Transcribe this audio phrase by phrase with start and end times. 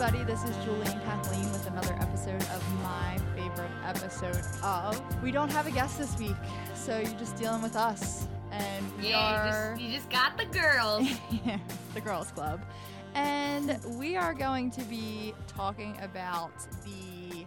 [0.00, 0.24] Everybody?
[0.32, 5.22] This is Julie and Kathleen with another episode of my favorite episode of.
[5.24, 6.36] We don't have a guest this week,
[6.72, 8.28] so you're just dealing with us.
[8.52, 11.08] And we Yeah, are you just, you just got the girls.
[11.44, 11.58] Yeah,
[11.94, 12.64] the Girls Club.
[13.14, 16.52] And we are going to be talking about
[16.84, 17.44] the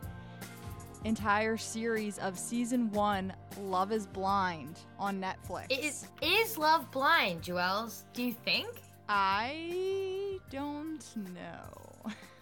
[1.05, 3.31] entire series of season one,
[3.61, 5.67] Love is Blind, on Netflix.
[5.69, 8.03] is is love blind, Joels?
[8.11, 8.81] Do you think?
[9.07, 11.80] I don't know.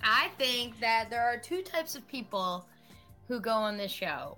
[0.03, 2.65] I think that there are two types of people
[3.27, 4.37] who go on this show.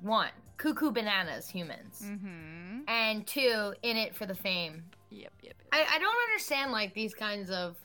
[0.00, 2.80] One, cuckoo bananas humans, Mm-hmm.
[2.88, 4.82] and two, in it for the fame.
[5.10, 5.54] Yep, yep.
[5.58, 5.66] yep.
[5.72, 7.76] I, I don't understand like these kinds of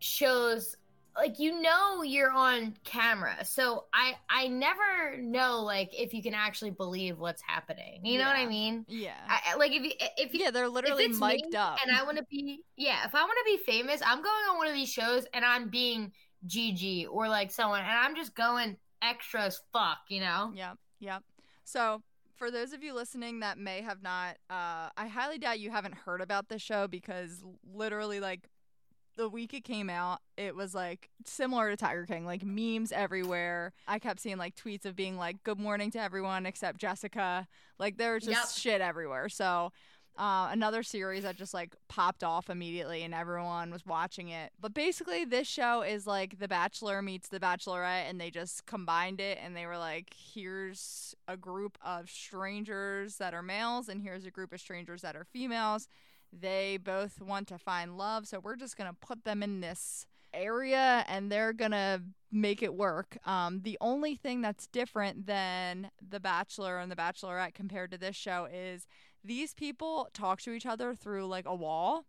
[0.00, 0.76] shows.
[1.16, 6.34] Like you know you're on camera, so I I never know like if you can
[6.34, 8.04] actually believe what's happening.
[8.04, 8.84] You know what I mean?
[8.88, 9.12] yeah.
[9.28, 11.78] I, I- like if you if you yeah, they're literally mic'd up.
[11.86, 14.56] and I want to be yeah, if I want to be famous, I'm going on
[14.58, 16.12] one of these shows and I'm being
[16.46, 20.52] Gigi or like someone, and I'm just going extra as fuck, you know?
[20.54, 21.18] yeah yeah
[21.64, 22.02] So,
[22.36, 25.94] for those of you listening that may have not, uh, I highly doubt you haven't
[25.94, 27.42] heard about this show because
[27.72, 28.48] literally, like,
[29.16, 33.72] the week it came out, it was like similar to Tiger King, like memes everywhere.
[33.86, 37.46] I kept seeing like tweets of being like, "Good morning to everyone except Jessica."
[37.78, 38.62] Like there was just Yep.
[38.74, 39.28] shit everywhere.
[39.28, 39.72] So,
[40.16, 44.52] uh, another series that just like popped off immediately, and everyone was watching it.
[44.60, 49.20] But basically, this show is like The Bachelor meets The Bachelorette, and they just combined
[49.20, 54.24] it, and they were like, "Here's a group of strangers that are males, and here's
[54.24, 55.88] a group of strangers that are females."
[56.40, 60.06] They both want to find love so we're just going to put them in this
[60.34, 63.16] area and they're going to make it work.
[63.24, 68.16] Um, the only thing that's different than the bachelor and the bachelorette compared to this
[68.16, 68.86] show is
[69.22, 72.04] these people talk to each other through like a wall.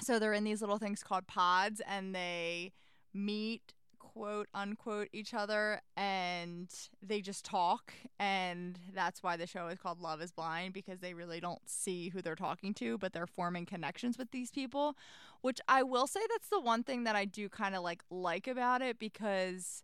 [0.00, 2.72] So they're in these little things called pods and they
[3.12, 3.74] meet
[4.14, 10.00] quote unquote each other and they just talk and that's why the show is called
[10.00, 13.66] love is blind because they really don't see who they're talking to but they're forming
[13.66, 14.96] connections with these people
[15.40, 18.46] which i will say that's the one thing that i do kind of like like
[18.46, 19.82] about it because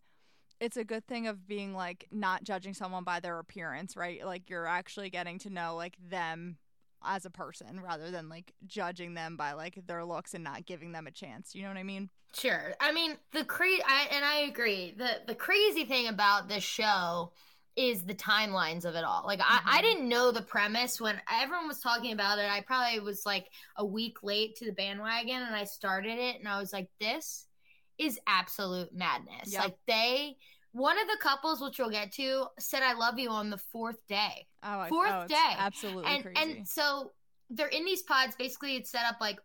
[0.61, 4.25] it's a good thing of being like not judging someone by their appearance right?
[4.25, 6.59] Like you're actually getting to know like them
[7.05, 10.93] as a person rather than like judging them by like their looks and not giving
[10.93, 12.75] them a chance you know what i mean Sure.
[12.81, 14.95] I mean, the cra- I, and I agree.
[14.97, 17.33] The the crazy thing about this show
[17.75, 19.25] is the timelines of it all.
[19.27, 19.83] Like I, I Mhm.
[19.83, 22.49] didn't know the premise when everyone was talking about it.
[22.49, 26.47] I probably was like a week late to the bandwagon and I started it and
[26.47, 27.49] I was like, this
[27.99, 29.53] is absolute madness.
[29.53, 29.65] Yep.
[29.65, 30.37] Like they
[30.73, 34.07] one of the couples, which we'll get to, said I love you on the fourth
[34.07, 34.47] day.
[34.63, 35.55] Oh, Fourth oh, it's day.
[35.59, 36.39] absolutely and crazy.
[36.41, 37.13] and so
[37.51, 39.39] they're in these pods basically it's set up like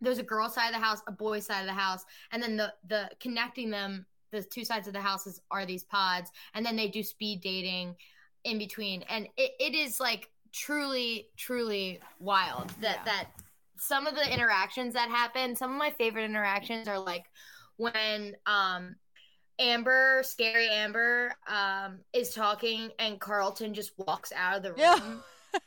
[0.00, 2.56] there's a girl side of the house a boy side of the house and then
[2.56, 6.74] the the connecting them the two sides of the houses are these pods, and then
[6.74, 7.94] they do speed dating
[8.42, 13.04] in between, and it, it is like truly, truly wild that Yeah.
[13.04, 13.26] that
[13.78, 15.54] some of the interactions that happen.
[15.54, 17.26] Some of my favorite interactions are like
[17.76, 18.96] when um
[19.58, 25.22] Amber, scary Amber, um, is talking and Carlton just walks out of the room.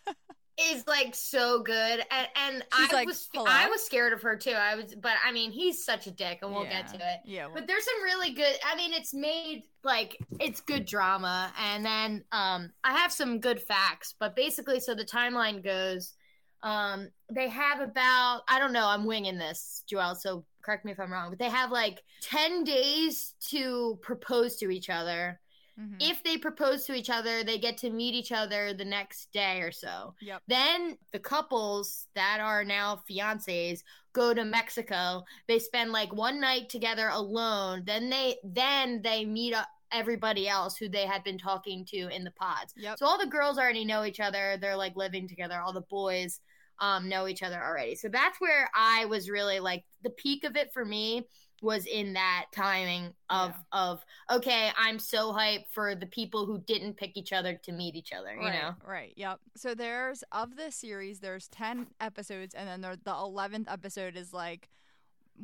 [0.05, 0.13] Yeah.
[0.61, 4.35] is like so good, and and I like, was "Hello?" I was scared of her
[4.35, 4.51] too.
[4.51, 7.19] I was, but I mean, he's such a dick, and we'll get to it.
[7.25, 7.45] Yeah.
[7.45, 8.55] well- But there's some really good.
[8.65, 13.61] I mean, it's made like it's good drama, and then um, I have some good
[13.61, 14.15] facts.
[14.19, 16.13] But basically, so the timeline goes,
[16.61, 18.87] um, they have about I don't know.
[18.87, 20.17] I'm winging this, Joelle.
[20.17, 24.69] So correct me if I'm wrong, but they have like ten days to propose to
[24.69, 25.39] each other.
[25.79, 25.97] Mhm.
[25.99, 29.61] If they propose to each other, they get to meet each other the next day
[29.61, 30.13] or so.
[30.19, 30.41] Yep.
[30.47, 35.23] Then the couples that are now fiancés go to Mexico.
[35.47, 37.83] They spend like one night together alone.
[37.85, 42.23] Then they then they meet up everybody else who they had been talking to in
[42.23, 42.73] the pods.
[42.75, 42.99] Yep.
[42.99, 44.57] So all the girls already know each other.
[44.57, 45.59] They're like living together.
[45.59, 46.41] All the boys
[46.79, 47.95] um, know each other already.
[47.95, 51.27] So that's where I was really like the peak of it for me
[51.61, 56.97] was in that timing of of okay, I'm so hyped for the people who didn't
[56.97, 58.33] pick each other to meet each other.
[58.33, 58.75] You right, know.
[58.85, 59.13] Right.
[59.15, 59.39] Yep.
[59.55, 64.33] So there's of this series, there's ten episodes, and then there, the eleventh episode is
[64.33, 64.69] like,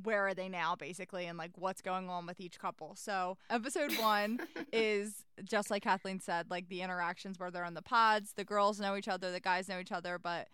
[0.03, 2.95] where are they now, basically, and like what's going on with each couple.
[2.95, 4.39] So episode one
[4.73, 8.33] is just like Kathleen said, like the interactions where they're on the pods.
[8.35, 10.47] The girls know each other, the guys know each other, but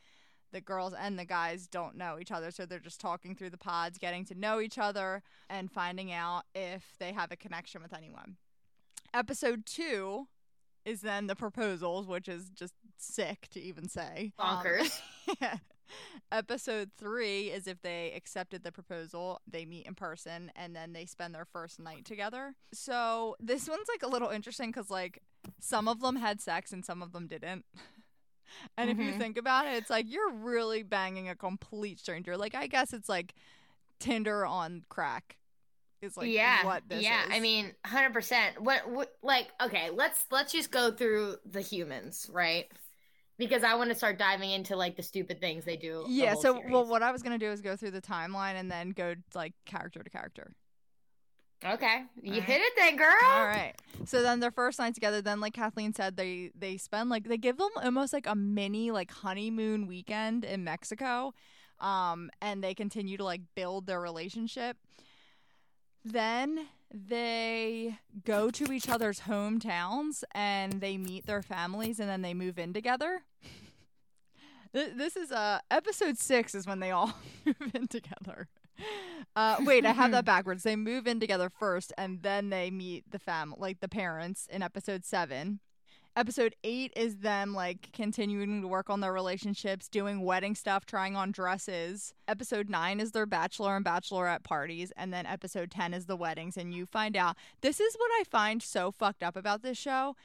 [0.52, 3.58] the girls and the guys don't know each other, so they're just talking through the
[3.58, 7.94] pods, getting to know each other, and finding out if they have a connection with
[7.94, 8.38] anyone.
[9.14, 10.28] Episode two
[10.86, 14.34] is then the proposals, which is just sick to even say.
[14.40, 15.00] Um, Bonkers.
[15.42, 15.58] yeah.
[16.32, 21.06] Episode three is if they accepted the proposal, they meet in person and then they
[21.06, 22.56] spend their first night together.
[22.74, 25.22] So this one's like a little interesting because like
[25.60, 27.66] some of them had sex and some of them didn't.
[28.78, 29.18] and if you Mhm.
[29.18, 32.38] think about it, it's like you're really banging a complete stranger.
[32.38, 33.34] Like I guess it's like
[34.00, 35.38] Tinder on crack.
[36.02, 37.26] Is like yeah, what this yeah.
[37.26, 37.30] is.
[37.32, 38.60] I mean, hundred percent.
[38.60, 42.66] What, what, like, okay, let's let's just go through the humans, right?
[43.38, 46.04] Because I want to start diving into like the stupid things they do.
[46.08, 46.72] yeah so series.
[46.72, 49.54] well what i was gonna do is go through the timeline and then go like
[49.66, 50.54] character to character
[51.64, 53.14] Okay, you hit it then, girl.
[53.24, 53.74] all right.
[54.06, 55.22] So then their first night together.
[55.22, 58.90] Then like kathleen said they they spend like they give them almost like a mini
[58.92, 61.34] like honeymoon weekend in mexico
[61.80, 64.78] um and they continue to like build their relationship.
[66.04, 72.34] Then they go to each other's hometowns and they meet their families and then they
[72.34, 73.22] move in together.
[74.74, 77.14] Th- this is uh episode six is when they all
[77.46, 78.48] move in together
[79.36, 80.64] uh wait i have that backwards.
[80.64, 84.62] They move in together first and then they meet the fam like the parents in
[84.62, 85.60] episode seven.
[86.14, 91.16] Episode eight is them like continuing to work on their relationships doing wedding stuff trying
[91.16, 92.14] on dresses.
[92.28, 96.58] Episode nine is their bachelor and bachelorette parties and then episode 10 is the weddings.
[96.58, 100.18] And you find out this is what i find so fucked up about this show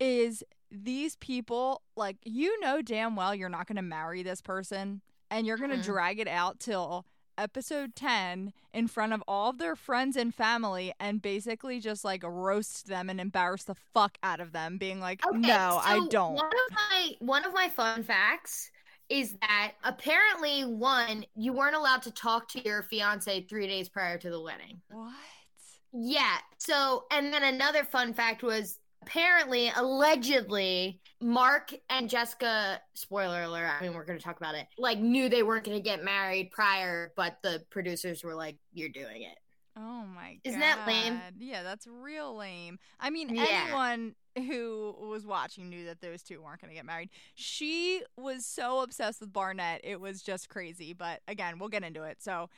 [0.00, 5.02] is these people like you know damn well you're not going to marry this person
[5.30, 5.84] and you're going to Mhm.
[5.84, 7.04] drag it out till
[7.38, 12.22] episode 10 in front of all of their friends and family and basically just like
[12.24, 16.34] roast them and embarrass the fuck out of them being like Okay, no i don't
[16.34, 18.70] One of my one of my fun facts
[19.08, 24.18] is that apparently one you weren't allowed to talk to your fiance three days prior
[24.18, 24.80] to the wedding.
[24.88, 25.12] what
[25.92, 26.38] Yeah.
[26.58, 33.82] So, and then another fun fact was apparently, allegedly, Mark and Jessica, spoiler alert, I
[33.82, 36.50] mean, we're going to talk about it, like knew they weren't going to get married
[36.50, 39.36] prior, but the producers were like, you're doing it.
[39.76, 40.40] Oh my god.
[40.44, 41.20] Isn't that lame?
[41.38, 42.78] Yeah, that's real lame.
[43.00, 43.46] I mean, Yeah.
[43.48, 47.10] anyone who was watching knew that those two weren't going to get married.
[47.34, 49.80] She was so obsessed with Barnett.
[49.82, 50.92] It was just crazy.
[50.92, 52.22] But again, we'll get into it.
[52.22, 52.50] So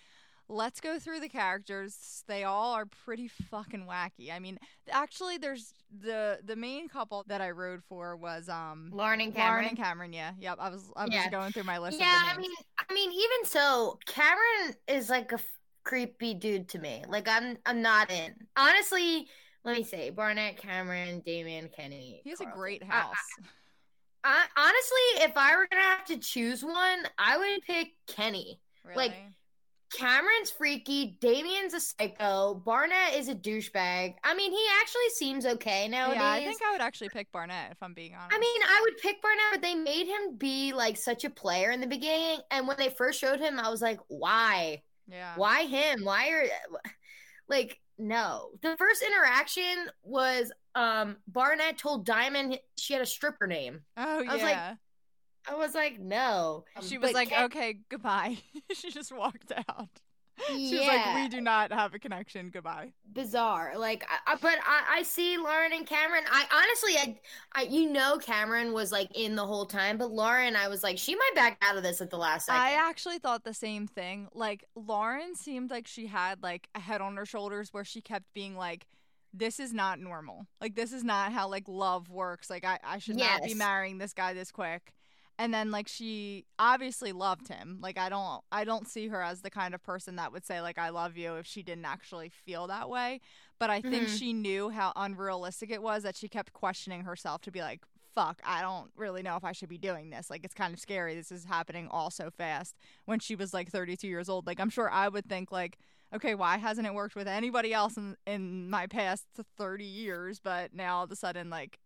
[0.48, 2.22] let's go through the characters.
[2.28, 4.32] They all are pretty fucking wacky.
[4.32, 4.58] I mean,
[4.90, 9.52] actually, there's the the main couple that I rode for was um Lauren and Cameron.
[9.52, 10.12] Lauren and Cameron.
[10.12, 10.58] Yeah, yep.
[10.60, 11.30] I was I was Yeah.
[11.30, 11.98] going through my list.
[11.98, 12.50] yeah, of I mean,
[12.88, 15.44] I mean, even so, Cameron is like a f-
[15.84, 17.04] creepy dude to me.
[17.08, 18.34] Like, I'm, I'm not in.
[18.56, 19.28] Honestly,
[19.64, 22.20] let me say, Barnett, Cameron, Damian, Kenny.
[22.24, 23.14] he has a great I- house.
[24.24, 28.58] I, honestly, if I were gonna have to choose one, I would pick Kenny.
[28.84, 28.96] really.
[28.96, 29.14] like,
[29.92, 34.14] Cameron's freaky, Damian's a psycho, Barnett is a douchebag.
[34.24, 36.20] I mean, he actually seems okay nowadays.
[36.20, 38.34] yeah, I think I would actually pick Barnett if I'm being honest.
[38.34, 41.70] I mean, I would pick Barnett, but they made him be like such a player
[41.70, 42.40] in the beginning.
[42.50, 44.82] And when they first showed him, I was like, why?
[45.08, 45.34] yeah.
[45.36, 46.04] Why him?
[46.04, 46.44] Why are
[47.48, 48.50] like no.
[48.62, 53.80] The first interaction was um Barnett told Diamond she had a stripper name.
[53.96, 54.68] Oh I was yeah.
[54.68, 54.76] like,
[55.48, 56.64] I was like, no.
[56.82, 58.38] she was But like, okay, goodbye.
[58.72, 59.88] she just walked out.
[60.48, 62.50] She was yeah, like, we do not have a connection.
[62.50, 62.92] Goodbye.
[63.12, 63.72] bizarre.
[63.78, 66.24] Like, I, I, but I, I see Lauren and Cameron.
[66.30, 67.18] I honestly, I,
[67.54, 70.98] I, you know, Cameron was like in the whole time, but Lauren, I was like,
[70.98, 72.60] she might back out of this at the last second.
[72.60, 74.28] I actually thought the same thing.
[74.34, 78.26] Like Lauren seemed like she had like a head on her shoulders where she kept
[78.34, 78.86] being like,
[79.32, 80.46] "This is not normal.
[80.60, 82.50] Like this is not how like love works.
[82.50, 84.92] Like I I should not be marrying this guy this quick."
[85.38, 87.78] And then like she obviously loved him.
[87.82, 90.60] Like I don't I don't see her as the kind of person that would say
[90.60, 93.20] like I love you if she didn't actually feel that way.
[93.58, 94.18] But I think Mhm.
[94.18, 97.82] she knew how unrealistic it was that she kept questioning herself to be like,
[98.14, 100.30] fuck, I don't really know if I should be doing this.
[100.30, 101.14] Like, it's kind of scary.
[101.14, 102.74] This is happening all so fast
[103.04, 104.46] when she was like 32 years old.
[104.46, 105.76] Like, I'm sure I would think, like,
[106.14, 109.26] okay, why hasn't it worked with anybody else in, in my past
[109.58, 110.40] 30 years?
[110.40, 111.78] But now all of a sudden, like,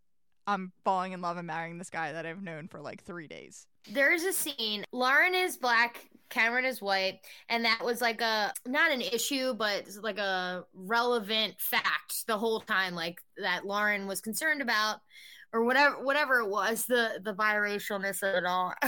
[0.47, 3.67] I'm falling in love and marrying this guy that I've known for like three days.
[3.91, 4.85] There's a scene.
[4.91, 7.19] Lauren is black, Cameron is white,
[7.49, 12.59] and that was like a not an issue, but like a relevant fact the whole
[12.59, 14.97] time, like that Lauren was concerned about,
[15.53, 18.73] or whatever, whatever it was, the the biracialness of it all.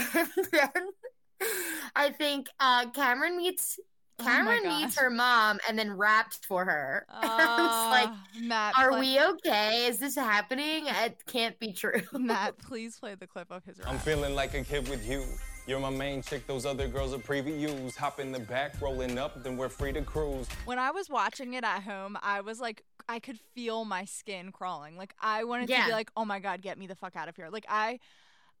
[1.96, 3.78] I think uh, Cameron meets
[4.18, 4.80] Cameron God.
[4.80, 7.04] meets her mom and then raps for her.
[7.10, 9.86] I was like, Ah, Matt, "Are play- we okay?
[9.86, 10.84] Is this happening?
[10.86, 13.88] It can't be true." Matt, please play the clip of his rap.
[13.88, 15.24] I'm feeling like a kid with you.
[15.66, 17.96] You're my main chick, those other girls are previews.
[17.96, 20.46] Hop in the back, rolling up, then we're free to cruise.
[20.66, 24.52] When I was watching it at home, I was like, I could feel my skin
[24.52, 24.98] crawling.
[24.98, 27.36] Like I wanted to be like, oh my god, get me the fuck out of
[27.36, 27.48] here.
[27.50, 27.98] Like I,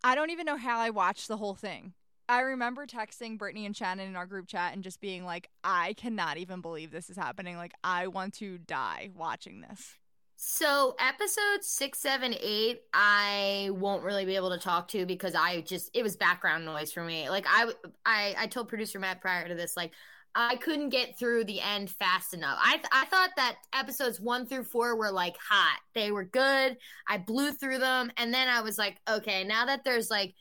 [0.02, 1.92] I don't even know how I watched the whole thing.
[2.28, 5.92] I remember texting Brittany and Shannon in our group chat and just being like, I
[5.94, 7.56] cannot even believe this is happening.
[7.56, 9.94] Like I want to die watching this.
[10.36, 15.60] So episodes six, seven, eight, I won't really be able to talk to because I
[15.60, 17.30] just it was background noise for me.
[17.30, 17.72] Like I,
[18.04, 19.92] I, I told producer Matt prior to this, like
[20.34, 22.58] I couldn't get through the end fast enough.
[22.60, 25.78] I, I thought that episodes one through four were like hot.
[25.94, 26.76] They were good.
[27.06, 30.34] I blew through them, and then I was like, okay, now that there's like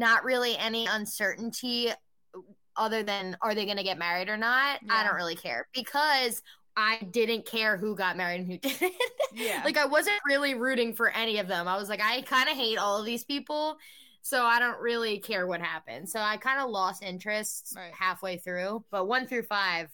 [0.00, 1.92] not really any uncertainty
[2.76, 6.42] other than are they going to get married or not, I don't really care because
[6.76, 8.94] I didn't care who got married and who didn't.
[9.34, 9.60] Yeah.
[9.64, 11.68] like I wasn't really rooting for any of them.
[11.68, 13.76] I was like, I kind of hate all of these people,
[14.22, 16.08] so I don't really care what happened.
[16.08, 17.92] So I kind of lost interest Right.
[17.92, 18.84] halfway through.
[18.90, 19.90] But one through five,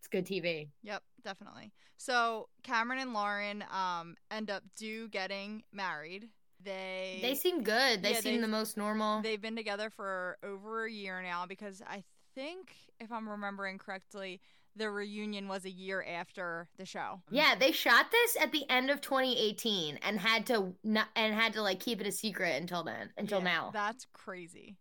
[0.00, 0.68] it's good TV.
[0.82, 1.72] Yep, definitely.
[1.96, 6.28] So Cameron and Lauren um end up do getting married.
[6.64, 8.02] They They seem good.
[8.02, 9.20] They Yeah, seem the most normal.
[9.22, 12.04] They've been together for over a year now because I
[12.34, 14.40] think, if I'm remembering correctly,
[14.76, 17.22] the reunion was a year after the show.
[17.30, 21.52] yeah, they shot this at the end of 2018 and had to not, and had
[21.52, 23.70] to like keep it a secret until then, until Yeah, now.
[23.72, 24.76] That's crazy.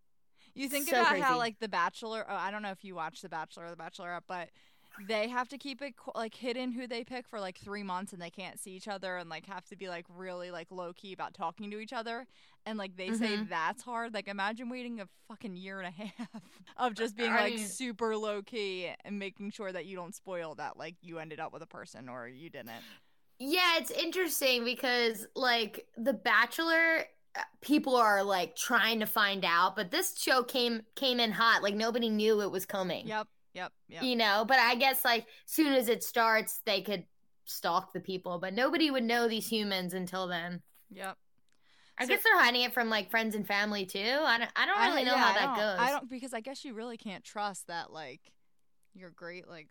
[0.56, 1.24] You think So about crazy.
[1.24, 2.26] how like The Bachelor.
[2.28, 4.50] Oh, I don't know if you watch The Bachelor or The Bachelorette, but
[5.08, 8.22] they have to keep it like hidden who they pick for like three months, and
[8.22, 11.14] they can't see each other, and like have to be like really like low key
[11.14, 12.26] about talking to each other.
[12.66, 13.50] And like they say Mhm.
[13.50, 14.14] that's hard.
[14.14, 16.30] Like imagine waiting a fucking year and a half
[16.78, 20.16] of just being I like mean- super low key and making sure that you don't
[20.16, 22.72] spoil that like you ended up with a person or you didn't.
[23.40, 29.76] Yeah, it's interesting because like The Bachelor uh, people are like trying to find out,
[29.76, 31.64] but this show came came in hot.
[31.64, 33.08] Like nobody knew it was coming.
[33.08, 33.28] Yep.
[33.54, 33.72] Yep.
[33.90, 34.04] Yep.
[34.04, 37.06] You know, but I guess like soon as it starts, they could
[37.46, 40.62] stalk the people, but nobody would know these humans until then.
[40.92, 41.18] Yep.
[41.98, 44.00] I So- guess they're hiding it from like friends and family too.
[44.00, 45.88] I don't I don't really I- know yeah, how I that goes.
[45.88, 48.22] I don't because I guess you really can't trust that like
[48.96, 49.70] your great like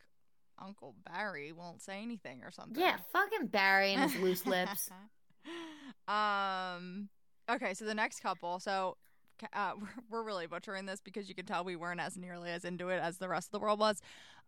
[0.60, 2.80] Uncle Barry won't say anything or something.
[2.80, 4.88] Yeah, fucking Barry and his loose lips.
[6.08, 7.08] um.
[7.50, 8.60] Okay, so the next couple.
[8.60, 8.96] So.
[9.52, 12.64] Uh, we're, we're really butchering this because you can tell we weren't as nearly as
[12.64, 14.00] into it as the rest of the world was.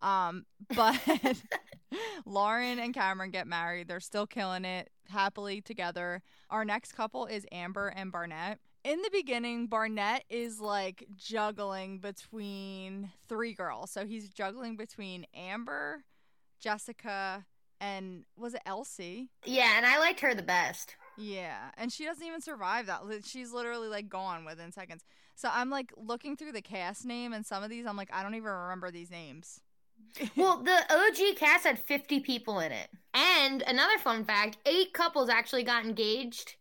[0.02, 0.98] Um, but
[2.26, 3.88] Lauren and Cameron get married.
[3.88, 6.22] They're still killing it happily together.
[6.50, 8.58] Our next couple is Amber and Barnett.
[8.84, 13.90] In the beginning, Barnett is like juggling between three girls.
[13.90, 16.04] So he's juggling between Amber,
[16.60, 17.46] Jessica,
[17.80, 19.28] and was it LC?
[19.44, 20.96] Yeah, and I liked her the best.
[21.16, 23.02] Yeah, and she doesn't even survive that.
[23.24, 25.04] She's literally like gone within seconds.
[25.34, 28.22] So I'm like looking through the cast name and some of these I'm like I
[28.22, 29.60] don't even remember these names.
[30.36, 32.88] Well, the OG cast had 50 people in it.
[33.14, 36.56] And another fun fact eight couples actually got engaged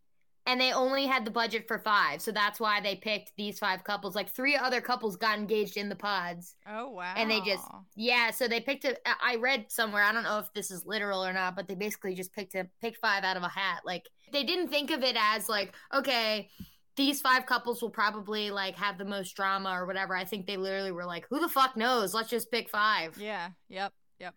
[0.45, 2.21] and they only had the budget for five.
[2.21, 4.15] So that's why they picked these five couples.
[4.15, 6.55] Like three other couples got engaged in the pods.
[6.67, 7.13] Oh wow.
[7.15, 7.63] And they just
[7.95, 8.99] yeah, so they picked it.
[9.05, 10.03] I read somewhere.
[10.03, 12.67] I don't know if this is literal or not, but they basically just picked a
[12.81, 13.81] picked five out of a hat.
[13.85, 16.49] Like they didn't think of it as like okay,
[16.95, 20.15] these five couples will probably like have the most drama or whatever.
[20.15, 22.13] I think they literally were like, who the fuck knows?
[22.13, 23.17] Let's just pick five.
[23.17, 23.49] Yeah.
[23.69, 23.93] Yep.
[24.19, 24.35] Yep.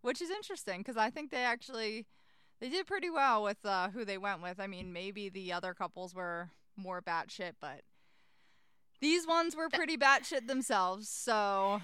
[0.00, 2.06] Which is interesting because I think they actually
[2.60, 4.60] they did pretty well with uh, who they went with.
[4.60, 7.82] I mean, maybe the other couples were more batshit, but
[9.00, 11.08] these ones were pretty batshit themselves.
[11.08, 11.80] So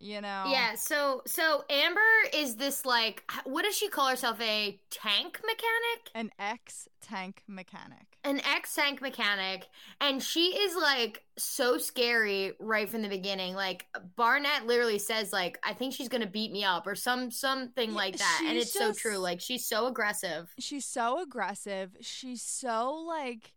[0.00, 0.44] you know.
[0.48, 2.00] Yeah, so so Amber
[2.34, 6.10] is this like what does she call herself a tank mechanic?
[6.14, 8.06] An ex tank mechanic.
[8.24, 9.68] An ex tank mechanic
[10.00, 13.54] and she is like so scary right from the beginning.
[13.54, 17.30] Like Barnett literally says like I think she's going to beat me up or some
[17.30, 19.18] something like that and it's so true.
[19.18, 20.52] Like she's so aggressive.
[20.58, 21.90] She's so aggressive.
[22.00, 23.52] She's so like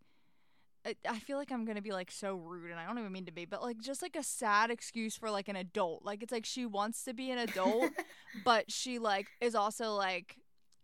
[0.86, 3.26] I- I feel like I'm gonna be like so rude, and I don't even mean
[3.26, 6.04] to be, but like just like a sad excuse for like an adult.
[6.04, 7.90] Like it's like she wants to be an adult,
[8.44, 10.36] but she like is also like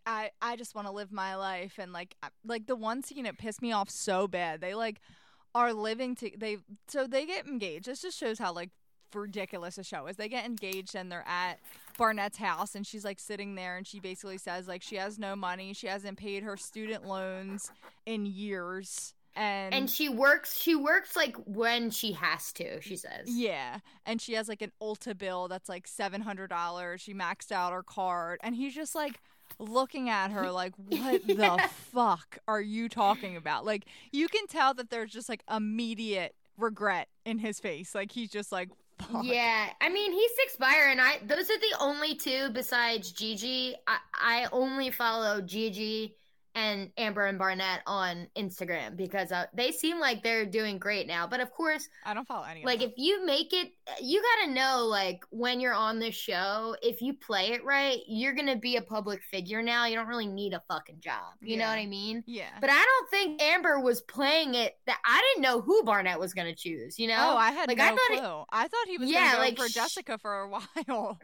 [0.06, 3.38] I I just want to live my life, and like like the one scene it
[3.38, 4.60] pissed me off so bad.
[4.60, 5.00] They like
[5.54, 7.86] are living to they so they get engaged.
[7.86, 8.70] This just shows how like
[9.14, 10.16] ridiculous the show is.
[10.16, 11.58] They get engaged and they're at
[11.98, 15.34] Barnett's house and she's like sitting there and she basically says like she has no
[15.36, 17.70] money, she hasn't paid her student loans
[18.06, 19.14] in years.
[19.36, 23.28] And, And she works she works like when she has to, she says.
[23.28, 27.00] yeah, and she has like an Ulta bill that's like seven hundred dollars.
[27.00, 29.20] She maxed out her card, and he's just like
[29.58, 31.60] looking at her like, "What the
[31.92, 37.08] fuck are you talking about?" Like you can tell that there's just like immediate regret
[37.24, 37.94] in his face.
[37.94, 38.68] Like he's just like,
[38.98, 39.24] fuck.
[39.24, 43.12] Yeah, I mean he sticks by her, and I those are the only two besides
[43.12, 43.76] Gigi.
[43.86, 46.16] I I only follow Gigi
[46.54, 51.26] and Amber and Barnett on Instagram because uh, they seem like they're doing great now.
[51.26, 52.64] But of course, I don't follow any.
[52.64, 53.70] like if you make it,
[54.02, 58.34] you gotta know like when you're on this show, if you play it right, you're
[58.34, 59.86] gonna be a public figure now.
[59.86, 61.34] You don't really need a fucking job.
[61.40, 62.24] You know what I mean?
[62.26, 62.50] yeah.
[62.60, 64.76] But I don't think Amber was playing it.
[64.86, 66.98] That I didn't know who Barnett was gonna choose.
[66.98, 67.16] You know?
[67.18, 68.16] oh, I had like no I thought clue.
[68.40, 70.48] it, I thought he was Yeah, like, for sh- Jessica for a
[70.88, 71.18] while.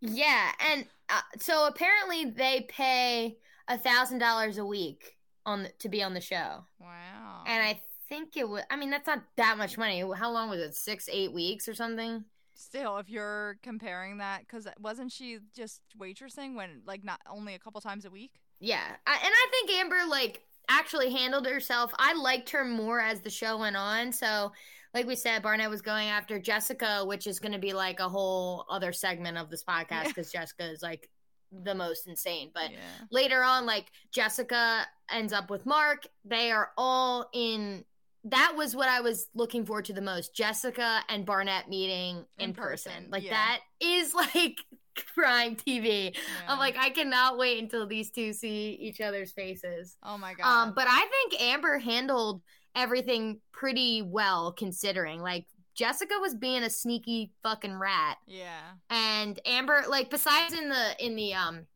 [0.00, 5.88] Yeah, and uh, so apparently they pay a thousand dollars a week on the, to
[5.88, 7.44] be on the show, Wow.
[7.46, 8.62] and I think it was.
[8.70, 10.00] I mean, that's not that much money.
[10.16, 10.74] How long was it?
[10.74, 12.24] Six, eight weeks or something?
[12.54, 17.58] Still, if you're comparing that, because wasn't she just waitressing when, like, not only a
[17.58, 18.32] couple times a week?
[18.60, 21.92] Yeah, I, and I think Amber like actually handled herself.
[21.98, 24.10] I liked her more as the show went on.
[24.12, 24.52] So,
[24.94, 28.08] like we said, Barnett was going after Jessica, which is going to be like a
[28.08, 31.10] whole other segment of this podcast because Jessica is like
[31.52, 32.50] the most insane.
[32.54, 32.78] But yeah.
[33.10, 36.04] later on, like Jessica ends up with Mark.
[36.24, 37.84] They are all in.
[38.24, 40.34] That was what I was looking forward to the most.
[40.34, 42.90] Jessica and Barnett meeting in, In person.
[42.90, 43.30] person, Like yeah.
[43.30, 44.56] that is like
[45.14, 46.12] crime TV.
[46.12, 46.20] Yeah.
[46.48, 49.96] I'm like, I cannot wait until these two see each other's faces.
[50.02, 50.44] oh my god.
[50.44, 52.42] Um, but I think Amber handled
[52.74, 55.20] everything pretty well considering.
[55.22, 58.60] Like Jessica was being a sneaky fucking rat yeah.
[58.90, 61.66] and Amber like besides in the in the um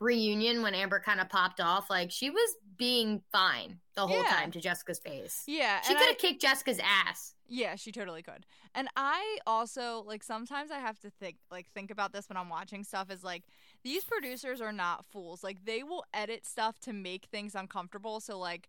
[0.00, 4.30] reunion when Amber kind of popped off, like she was being fine the whole Yeah.
[4.30, 5.42] time to Jessica's face.
[5.48, 5.80] Yeah.
[5.80, 7.34] She could I- have kicked Jessica's ass.
[7.50, 8.44] Yeah, she totally could.
[8.74, 12.50] And I also like sometimes I have to think like think about this when I'm
[12.50, 13.44] watching stuff is like
[13.82, 15.42] these producers are not fools.
[15.42, 18.20] Like they will edit stuff to make things uncomfortable.
[18.20, 18.68] So like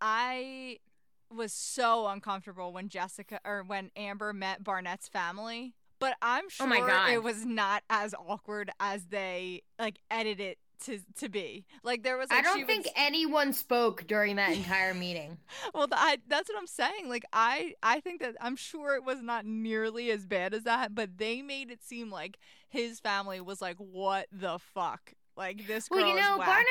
[0.00, 0.78] I
[1.34, 5.74] was so uncomfortable when Jessica or when Amber met Barnett's family.
[5.98, 7.10] But I'm sure Oh my God.
[7.12, 11.64] it was not as awkward as they like edit it to to be.
[11.82, 15.38] Like there was like I don't would think anyone spoke during that entire meeting.
[15.74, 17.08] well, I, that's what I'm saying.
[17.08, 20.94] Like, I, I think that I'm sure it was not nearly as bad as that,
[20.94, 25.88] but they made it seem like his family was like, "What the fuck?" Like this
[25.88, 26.36] girl Well, you know.
[26.38, 26.66] Barnett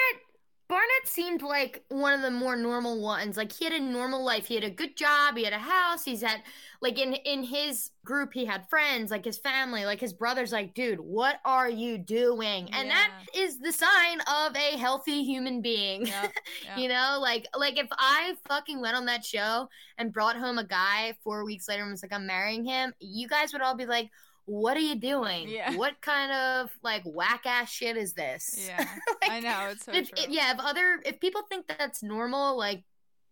[0.67, 3.38] Barnett seemed like one of the more normal ones.
[3.38, 4.47] Like he had a normal life.
[4.47, 5.36] He had a good job.
[5.36, 6.06] He had a house.
[6.06, 6.41] He's at
[6.82, 10.52] like in in his group, he had friends, like his family, like his brothers.
[10.52, 12.69] Like, dude, what are you doing?
[12.73, 16.06] And that is the sign of a healthy human being.
[16.06, 16.34] Yep,
[16.65, 16.78] yep.
[16.78, 20.63] You know, like like if I fucking went on that show and brought home a
[20.65, 23.86] guy four weeks later and was like, I'm marrying him, you guys would all be
[23.86, 24.10] like,
[24.46, 25.48] What are you doing?
[25.50, 25.76] Yeah.
[25.76, 28.66] What kind of like whack ass shit is this?
[28.68, 28.78] Yeah,
[29.22, 32.04] Like, I know it's so if, if- yeah, if other if people think that that's
[32.04, 32.84] normal, like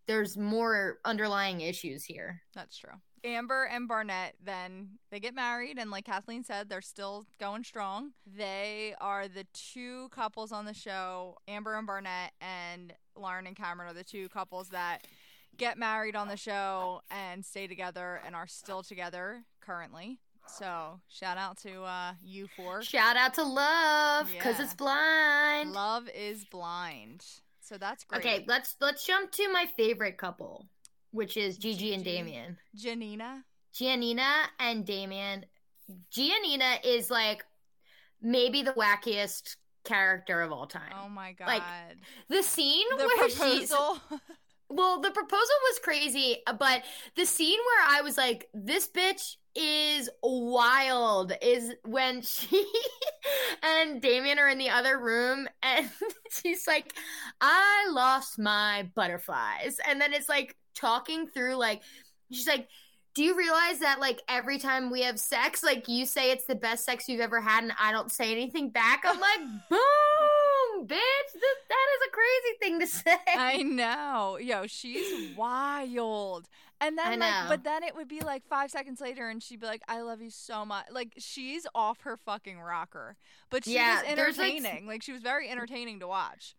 [0.07, 2.41] there's more underlying issues here.
[2.55, 2.91] That's true.
[3.23, 8.13] Amber and Barnett then they get married and like Kathleen said they're still going strong.
[8.25, 13.91] They are the two couples on the show, Amber and Barnett and Lauren and Cameron
[13.91, 15.05] are the two couples that
[15.57, 20.17] get married on the show and stay together and are still together currently.
[20.57, 22.81] So shout out to uh, you four.
[22.83, 24.65] Shout out to Love because Yeah.
[24.65, 25.71] it's blind.
[25.73, 27.25] Love is blind.
[27.61, 28.19] So that's great.
[28.19, 30.67] Okay, let's let's jump to my favorite couple,
[31.11, 32.03] which is Gigi and.
[32.03, 32.57] Damian.
[32.75, 33.45] Janina.
[33.73, 35.45] Giannina and Damian.
[36.13, 37.45] Giannina is like
[38.21, 40.91] maybe the wackiest character of all time.
[41.03, 41.47] Oh my god.
[41.47, 41.63] Like,
[42.27, 43.37] the scene the where she's
[43.69, 44.01] proposal.
[44.71, 46.83] well, the proposal was crazy, uh, but
[47.15, 52.65] the scene where I was like, this bitch is wild is when she
[53.63, 55.89] and Damian are in the other room and
[56.31, 56.93] she's like,
[57.39, 59.77] I lost my butterflies.
[59.87, 61.81] And then it's like talking through, like,
[62.31, 62.67] she's like,
[63.13, 66.55] do you realize that like every time we have sex, like you say it's the
[66.55, 69.03] best sex you've ever had, and I don't say anything back?
[69.05, 69.79] I'm like, boom,
[70.83, 73.17] bitch, this, that is a crazy thing to say.
[73.33, 74.37] I know.
[74.39, 76.47] Yo, she's wild.
[76.79, 79.67] And then like but then it would be like 5 seconds later and she'd be
[79.67, 80.85] like I love you so much.
[80.91, 83.17] Like she's off her fucking rocker.
[83.49, 84.87] But she Yeah, was there's, like, entertaining.
[84.87, 86.55] Like, she was very entertaining to watch.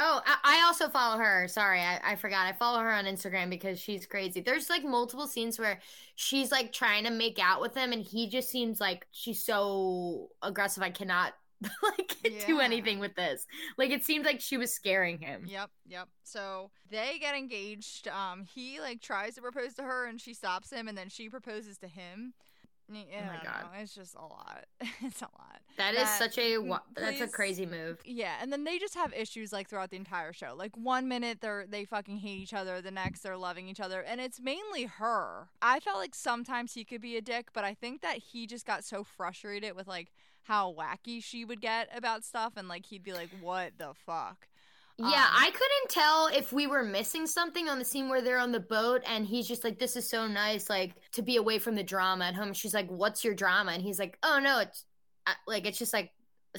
[0.00, 1.48] Oh, I, I also follow her.
[1.48, 2.46] Sorry, I, I forgot.
[2.46, 4.40] I follow her on Instagram because she's crazy.
[4.40, 5.80] There's like multiple scenes where
[6.14, 10.30] she's like trying to make out with him, and he just seems like she's so
[10.40, 10.84] aggressive.
[10.84, 11.34] I cannot
[11.82, 12.16] like
[12.46, 13.46] do anything with this.
[13.76, 15.44] Like it seemed like she was scaring him.
[15.46, 16.08] Yep, yep.
[16.24, 18.08] So they get engaged.
[18.08, 21.28] Um, he like tries to propose to her, and she stops him, and then she
[21.28, 22.34] proposes to him.
[22.90, 23.64] Yeah, Oh my God.
[23.64, 23.80] know.
[23.82, 24.64] it's just a lot.
[25.02, 25.60] it's a lot.
[25.76, 26.58] That is such a
[26.96, 27.98] that's a crazy move.
[28.04, 30.54] Yeah, and then they just have issues like throughout the entire show.
[30.56, 34.00] Like one minute they're they fucking hate each other, the next they're loving each other,
[34.00, 35.48] and it's mainly her.
[35.60, 38.66] I felt like sometimes he could be a dick, but I think that he just
[38.66, 40.10] got so frustrated with like
[40.48, 44.48] how wacky she would get about stuff, and like he'd be like, "What the fuck."
[45.00, 48.38] Yeah, Um, I couldn't tell if we were missing something on the scene where they're
[48.40, 51.58] on the boat and he's just like, This is so nice, like to be away
[51.60, 52.52] from the drama at home.
[52.52, 53.72] She's like, What's your drama?
[53.72, 54.84] And he's like, Oh no, it's
[55.26, 56.10] uh, like it's just like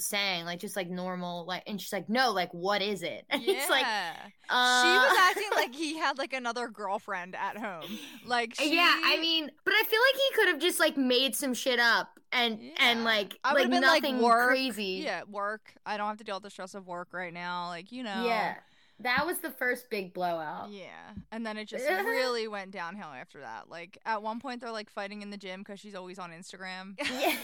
[0.06, 3.26] saying, like just like normal, like and she's like, No, like what is it?
[3.30, 3.54] And Yeah.
[3.54, 7.90] he's like, she uh, was acting like he had like another girlfriend at home.
[8.26, 11.36] Like she, Yeah, I mean, but I feel like he could have just like made
[11.36, 14.48] some shit up and and like like been nothing like work.
[14.50, 15.02] crazy.
[15.04, 15.74] Yeah, work.
[15.86, 17.68] I don't have to deal with the stress of work right now.
[17.68, 18.26] Like you know.
[18.26, 18.56] Yeah.
[19.02, 20.72] That was the first big blowout.
[20.72, 20.90] Yeah,
[21.32, 23.70] and then it just really went downhill after that.
[23.70, 26.96] Like at one point, they're like fighting in the gym because she's always on Instagram.
[27.00, 27.38] Yeah.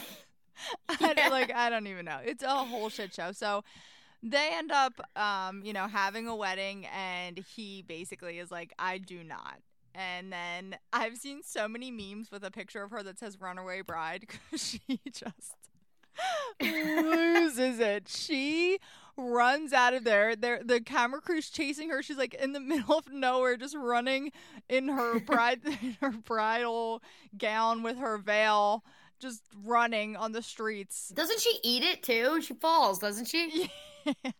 [0.88, 1.28] I Yeah.
[1.28, 2.18] like I don't even know.
[2.24, 3.32] It's a whole shit show.
[3.32, 3.62] So
[4.22, 8.98] they end up, um, you know, having a wedding, and he basically is like, "I
[8.98, 9.58] do not."
[9.94, 13.82] And then I've seen so many memes with a picture of her that says "Runaway
[13.82, 15.54] Bride" because she just
[16.60, 18.08] loses it.
[18.08, 18.78] She
[19.16, 20.36] runs out of there.
[20.36, 22.02] There, the camera crew's chasing her.
[22.02, 24.32] She's like in the middle of nowhere, just running
[24.68, 27.02] in her bride, in her bridal
[27.38, 28.84] gown with her veil,
[29.18, 31.08] just running on the streets.
[31.08, 32.40] Doesn't she eat it too?
[32.42, 33.70] She falls, doesn't she?
[34.04, 34.32] yeah.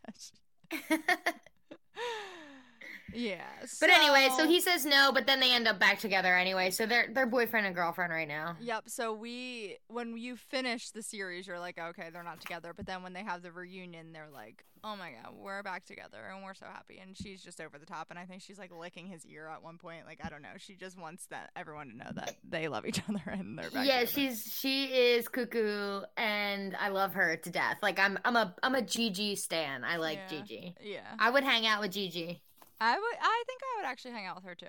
[3.79, 6.71] But anyway, so he says no, but then they end up back together anyway.
[6.71, 8.55] So they're they're boyfriend and girlfriend right now.
[8.61, 8.83] Yep.
[8.89, 12.73] So we, when you finish the series, you're like, okay, they're not together.
[12.75, 16.17] But then when they have the reunion, they're like, oh my god, we're back together
[16.33, 16.99] and we're so happy.
[16.99, 18.07] And she's just over the top.
[18.09, 20.05] And I think she's like licking his ear at one point.
[20.05, 20.49] Like I don't know.
[20.57, 23.85] She just wants that everyone to know that they love each other and they're back.
[23.87, 24.11] yeah, together.
[24.11, 27.77] she's she is cuckoo, and I love her to death.
[27.81, 29.83] Like I'm I'm a I'm a Gigi stan.
[29.83, 30.39] I like Yeah.
[30.41, 30.75] Gigi.
[30.81, 30.99] Yeah.
[31.19, 32.41] I would hang out with Gigi.
[32.79, 33.15] I would.
[33.21, 34.65] I think I would actually hang out with her too.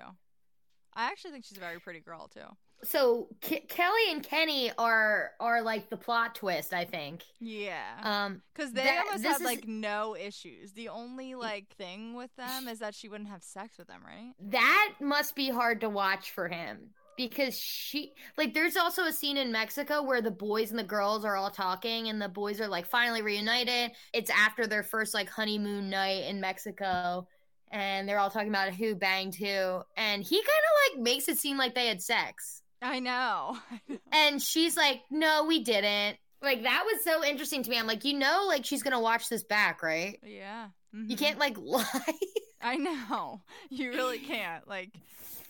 [0.95, 2.41] I actually think she's a very pretty girl too.
[2.85, 6.73] So Ke- Kelly and Kenny are are like the plot twist.
[6.73, 7.23] I think.
[7.41, 7.83] Yeah.
[8.03, 10.73] Um, Because they that- almost had is- like no issues.
[10.73, 14.33] The only like thing with them is that she wouldn't have sex with them, right?
[14.51, 19.37] that must be hard to watch for him because she like there's also a scene
[19.37, 22.69] in Mexico where the boys and the girls are all talking and the boys are
[22.69, 23.91] like finally reunited.
[24.13, 27.27] It's after their first like honeymoon night in Mexico
[27.71, 31.39] and they're all talking about who banged who and he kind of like makes it
[31.39, 32.63] seem like they had sex.
[32.83, 33.59] I know.
[34.13, 37.79] And she's like, "No, we didn't." Like that was so interesting to me.
[37.79, 40.69] I'm like, "You know like she's going to watch this back, right?" yeah.
[40.93, 41.19] You mhm.
[41.19, 41.85] can't like lie.
[42.63, 43.43] I know.
[43.71, 44.67] You really can't.
[44.67, 44.91] Like,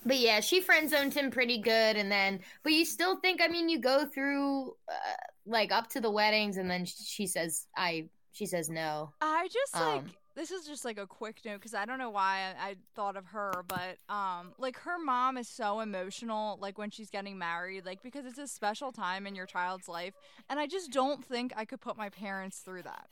[0.04, 3.48] But yeah, she friend zoned him pretty good, and then but you still think I
[3.48, 5.14] mean you go through uh,
[5.46, 9.12] like up to the weddings, and then she says I she says no.
[9.20, 12.10] I just like Um, this is just like a quick note because I don't know
[12.10, 16.78] why I, I thought of her, but um, like her mom is so emotional, like
[16.78, 20.14] when she's getting married, like because it's a special time in your child's life,
[20.48, 23.08] and I just don't think I could put my parents through that.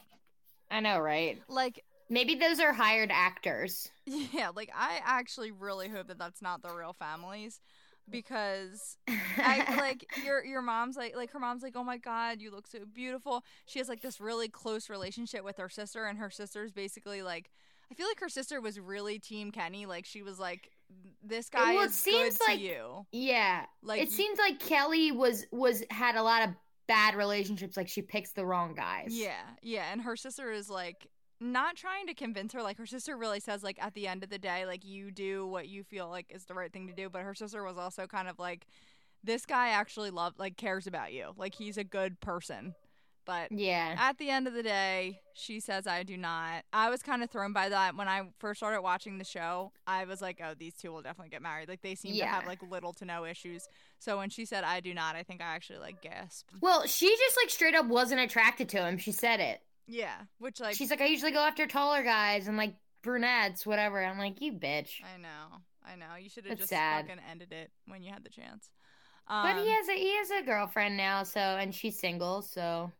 [0.70, 1.42] I know, right?
[1.48, 3.90] Like Maybe those are hired actors.
[4.08, 7.60] Yeah, like I actually really hope that that's not the real families
[8.10, 8.96] because
[9.38, 12.66] I like your your mom's like like her mom's like oh my god you look
[12.66, 13.44] so beautiful.
[13.66, 17.50] She has like this really close relationship with her sister and her sister's basically like
[17.90, 20.70] I feel like her sister was really team Kenny like she was like
[21.22, 23.06] this guy Well, it seems like- to you.
[23.12, 23.64] Yeah.
[23.82, 26.54] Like it seems like Kelly was was had a lot of
[26.86, 27.76] bad relationships.
[27.76, 29.08] Like she picks the wrong guys.
[29.10, 31.08] Yeah, yeah, and her sister is like
[31.40, 32.62] not trying to convince her.
[32.62, 35.46] Like her sister really says, like at the end of the day, like you do
[35.46, 37.08] what you feel like is the right thing to do.
[37.08, 38.66] But her sister was also kind of like,
[39.24, 41.32] this guy actually love like cares about you.
[41.36, 42.74] Like he's a good person.
[43.24, 43.96] But Yeah.
[43.98, 46.62] at the end of the day, she says, I do not.
[46.72, 49.72] I was kind of thrown by that when I first started watching the show.
[49.84, 51.68] I was like, oh, these two will definitely get married.
[51.68, 53.66] Like, they seem to have like little to no issues.
[53.98, 56.52] So when she said, I do not, I think I actually like gasped.
[56.60, 58.96] Well, she just like straight up wasn't attracted to him.
[58.96, 59.60] She said it.
[59.86, 60.16] Yeah.
[60.38, 64.02] Which, like, She's like, I usually go after taller guys and like brunettes, whatever.
[64.04, 65.00] I'm like, you bitch.
[65.02, 66.16] I know, I know.
[66.20, 67.06] You should have just sad.
[67.06, 68.70] fucking ended it when you had the chance.
[69.28, 72.90] but Um, he has a he has a girlfriend now, so and she's single, so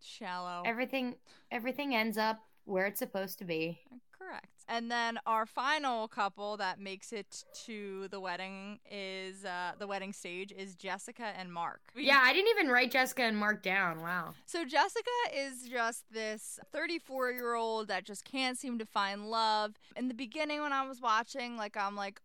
[0.00, 0.62] shallow.
[0.66, 1.14] everything
[1.50, 3.80] everything ends up where it's supposed to be.
[4.26, 4.46] Correct.
[4.68, 10.12] And then our final couple that makes it to the wedding is uh, the wedding
[10.12, 11.80] stage is Jessica and Mark.
[11.94, 14.00] We- Yeah, I didn't even write Jessica and Mark down.
[14.00, 14.34] Wow.
[14.46, 19.72] So Jessica is just this 34 year old that just can't seem to find love.
[19.96, 22.20] In the beginning, when I was watching, like I'm like,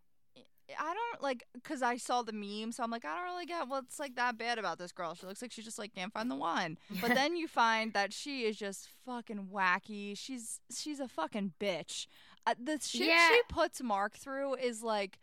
[0.77, 3.67] I don't like because I saw the meme, so I'm like, I don't really get
[3.67, 5.13] what's like that bad about this girl.
[5.15, 6.77] She looks like she just like can't find the one.
[7.01, 10.17] But then you find that she is just fucking wacky.
[10.17, 12.07] She's she's a fucking bitch.
[12.45, 13.29] Uh, the shit Yeah.
[13.29, 15.19] she puts Mark through is like,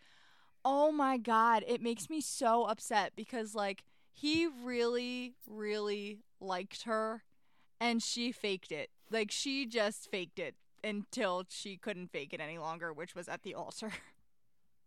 [0.64, 7.22] oh my god, it makes me so upset because like he really really liked her
[7.80, 8.90] and she faked it.
[9.10, 13.42] Like she just faked it until she couldn't fake it any longer, which was at
[13.42, 13.92] the altar.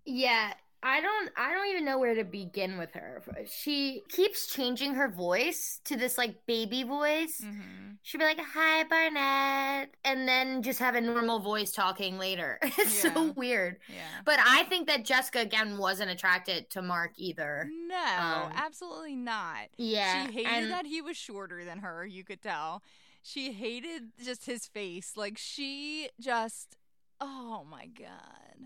[0.09, 3.21] Yeah, I don't I don't even know where to begin with her.
[3.51, 7.41] She keeps changing her voice to this like baby voice.
[7.43, 7.95] Mm-hmm.
[8.03, 12.57] She'd be like, "Hi, Barnett," and then just have a normal voice talking later.
[12.77, 13.13] It's Yeah.
[13.13, 13.79] so weird.
[13.89, 14.21] Yeah.
[14.23, 17.67] But I think that Jessica again wasn't attracted to Mark either.
[17.89, 19.67] No, Um, absolutely not.
[19.77, 22.81] Yeah, She hated and- that he was shorter than her, you could tell.
[23.23, 25.17] She hated just his face.
[25.17, 26.76] Like she just
[27.21, 28.09] oh my god.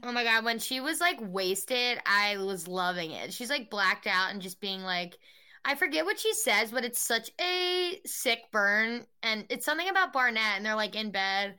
[0.03, 3.33] Oh my god, when she was like wasted, I was loving it.
[3.33, 5.17] She's like blacked out and just being like
[5.63, 10.13] I forget what she says, but it's such a sick burn and it's something about
[10.13, 11.55] Barnett and they're like in bed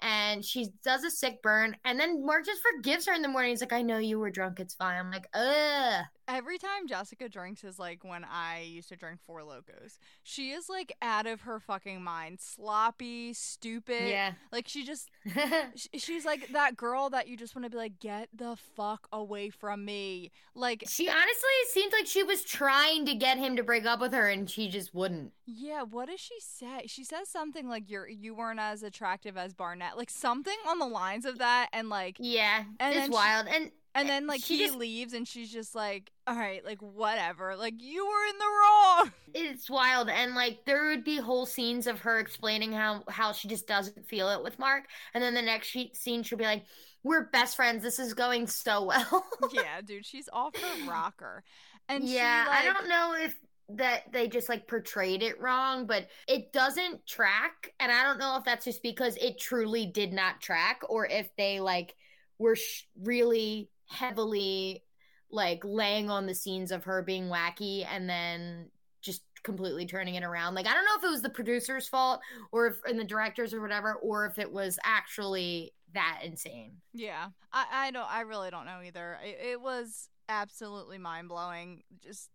[0.00, 3.50] and she does a sick burn and then Mark just forgives her in the morning.
[3.50, 4.98] He's like, I know you were drunk, it's fine.
[4.98, 6.04] I'm like, ugh.
[6.28, 9.98] Every time Jessica drinks is like when I used to drink Four Lokos.
[10.22, 14.08] She is like out of her fucking mind, sloppy, stupid.
[14.10, 14.32] Yeah.
[14.52, 15.10] Like she just
[15.74, 19.08] sh- she's like that girl that you just want to be like get the fuck
[19.12, 20.30] away from me.
[20.54, 24.12] Like she honestly seems like she was trying to get him to break up with
[24.12, 25.32] her and she just wouldn't.
[25.46, 26.82] yeah, what does she say?
[26.86, 29.96] She says something like you're you weren't as attractive as Barnett.
[29.96, 32.64] Like something on the lines of that and like Yeah.
[32.78, 33.46] And it's she- wild.
[33.48, 36.80] and and then like she he just- leaves and she's just like all right, like
[36.82, 37.56] whatever.
[37.56, 39.12] Like you were in the wrong.
[39.34, 43.48] it's wild and like there would be whole scenes of her explaining how how she
[43.48, 44.84] just doesn't feel it with mark
[45.14, 46.64] and then the next she- scene she'll be like
[47.04, 51.42] we're best friends this is going so well yeah, dude, she's off her rocker.
[51.88, 53.34] And yeah she, like, i don't know if
[53.70, 58.36] that they just like portrayed it wrong but it doesn't track and i don't know
[58.38, 61.94] if that's just because it truly did not track or if they like
[62.38, 64.84] were sh- really heavily
[65.30, 68.70] like laying on the scenes of her being wacky and then
[69.02, 70.54] just completely turning it around.
[70.54, 72.20] Like I don't know if it was the producer's fault
[72.52, 76.72] or if and the directors or whatever, or if it was actually that insane.
[76.92, 78.10] Yeah, I, I don't.
[78.10, 79.18] I really don't know either.
[79.24, 81.82] It, it was absolutely mind blowing.
[82.02, 82.30] Just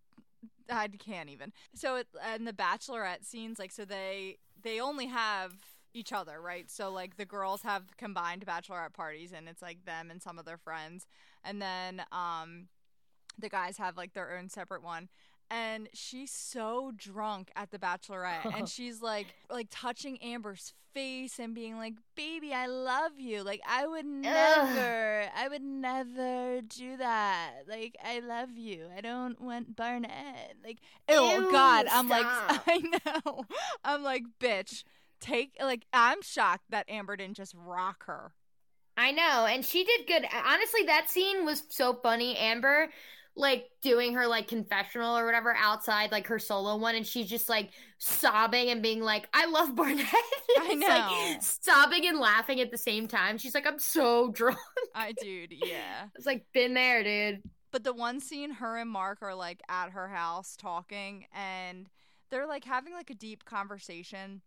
[0.69, 1.53] I can't even.
[1.75, 5.53] So it, and the bachelorette scenes, like, so they they only have
[5.93, 6.69] each other, right?
[6.71, 10.45] So like the girls have combined bachelorette parties, and it's like them and some of
[10.45, 11.05] their friends,
[11.43, 12.67] and then um
[13.37, 15.09] the guys have like their own separate one.
[15.51, 21.53] And she's so drunk at the bachelorette, and she's like, like touching Amber's face and
[21.53, 27.51] being like, "Baby, I love you." Like I would never, I would never do that.
[27.67, 28.87] Like I love you.
[28.95, 30.55] I don't want Barnett.
[30.63, 30.79] Like,
[31.09, 32.25] oh God, I'm like.
[32.67, 33.45] I know.
[33.83, 34.83] I'm like, bitch,
[35.19, 35.55] take.
[35.59, 38.33] Like, I'm shocked that Amber didn't just rock her.
[38.95, 40.23] I know, and she did good.
[40.45, 42.37] Honestly, that scene was so funny.
[42.37, 42.89] Amber
[43.35, 47.49] like doing her like confessional or whatever outside like her solo one and she's just
[47.49, 50.05] like sobbing and being like i love barnett
[50.55, 50.87] I know.
[50.87, 54.59] like sobbing and laughing at the same time she's like i'm so drunk
[54.93, 56.07] I dude, yeah.
[56.15, 59.89] it's like been there dude But the one scene, her and Mark are like at
[59.91, 61.89] her house talking, and
[62.29, 64.41] they're like having like a deep conversation.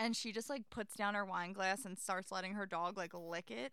[0.00, 3.12] And she just like puts down her wine glass and starts letting her dog like
[3.12, 3.72] lick it,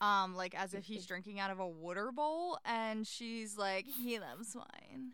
[0.00, 2.58] um, like as if he's drinking out of a water bowl.
[2.64, 5.12] And she's like, "He loves wine,"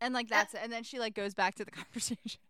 [0.00, 0.60] and like that's it.
[0.62, 2.40] And then she like goes back to the conversation.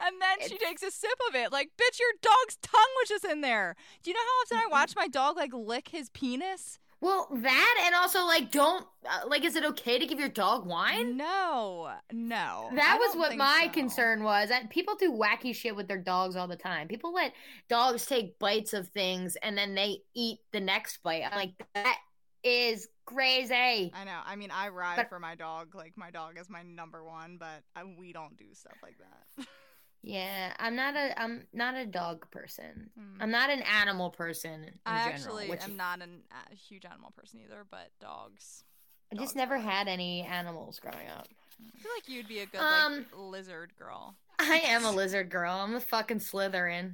[0.00, 1.50] And then she takes a sip of it.
[1.50, 3.74] Like, bitch, your dog's tongue was just in there.
[4.02, 6.78] Do you know how often I watch my dog like lick his penis?
[7.04, 10.66] Well that and also like don't uh, like is it okay to give your dog
[10.66, 12.70] wine No, no.
[12.74, 13.72] That I was what my so.
[13.72, 14.50] concern was.
[14.70, 16.88] People do wacky shit with their dogs all the time.
[16.88, 17.32] People let
[17.68, 21.22] dogs take bites of things and then they eat the next bite.
[21.30, 21.98] I'm like, that
[22.42, 23.92] is crazy.
[23.94, 24.20] I know.
[24.24, 25.74] I mean, I ride But- for my dog.
[25.74, 29.46] Like my dog is my number one, but I, we don't do stuff like that.
[30.06, 32.90] Yeah, I'm not a I'm not a dog person.
[32.98, 33.22] Mm.
[33.22, 35.14] I'm not an animal person in I general.
[35.14, 38.64] actually which am not an, a huge animal person either, but dogs.
[39.10, 41.26] I just dogs never had any animals growing up.
[41.58, 44.14] I feel like you'd be a good Um, like lizard girl.
[44.38, 45.52] I am a lizard girl.
[45.52, 46.92] I'm a fucking Slytherin.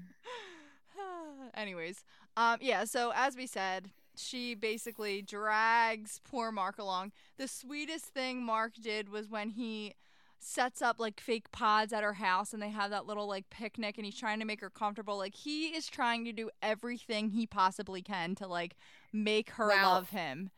[1.54, 2.04] Anyways,
[2.36, 2.84] um, yeah.
[2.84, 7.10] So as we said, she basically drags poor Mark along.
[7.38, 9.94] The sweetest thing Mark did was when he
[10.42, 13.98] sets up like fake pods at her house and they have that little like picnic
[13.98, 15.16] and he's trying to make her comfortable.
[15.18, 18.74] Like he is trying to do everything he possibly can to like
[19.12, 19.94] make her Wow.
[19.94, 20.50] love him.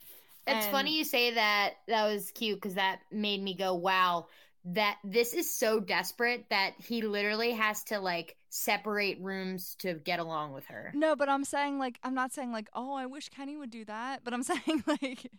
[0.47, 1.75] It's And- funny you say that.
[1.89, 4.27] That was cute because that made me go, wow,
[4.65, 10.21] that this is so desperate that he literally has to like separate rooms to get
[10.21, 10.93] along with her.
[10.95, 13.85] No, but I'm saying like I'm not saying like oh I wish Kenny would do
[13.87, 15.31] that, but I'm saying like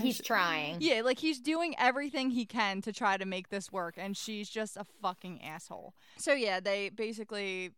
[0.00, 0.76] He's sh- trying.
[0.80, 4.48] Yeah, like he's doing everything he can to try to make this work, and she's
[4.48, 5.94] just a fucking asshole.
[6.16, 7.72] So yeah, they basically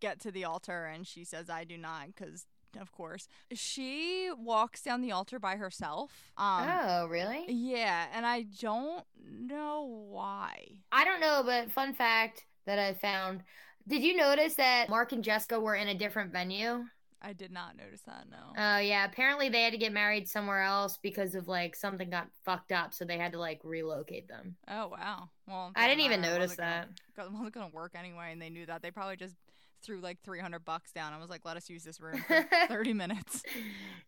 [0.00, 2.46] get to the altar, and she says I do not because.
[2.78, 6.12] Of course, she walks down the altar by herself.
[6.36, 7.44] Um, oh, really?
[7.48, 10.68] yeah, and I don't know why.
[10.92, 13.42] I don't know, but fun fact that I found.
[13.88, 16.84] Did you notice that Mark and Jessica were in a different venue?
[17.22, 18.24] I did not notice that.
[18.30, 18.36] No.
[18.56, 19.04] Oh, yeah.
[19.04, 22.94] Apparently they had to get married somewhere else because of like something got fucked up,
[22.94, 24.56] so they had to like relocate them.
[24.68, 25.28] Oh wow.
[25.46, 27.24] Well, I didn't even notice gonna- that.
[27.26, 28.80] It wasn't gonna work anyway, and they knew that.
[28.80, 29.34] They probably just
[29.82, 31.12] threw like three hundred bucks down.
[31.12, 33.42] I was like, let us use this room for thirty minutes.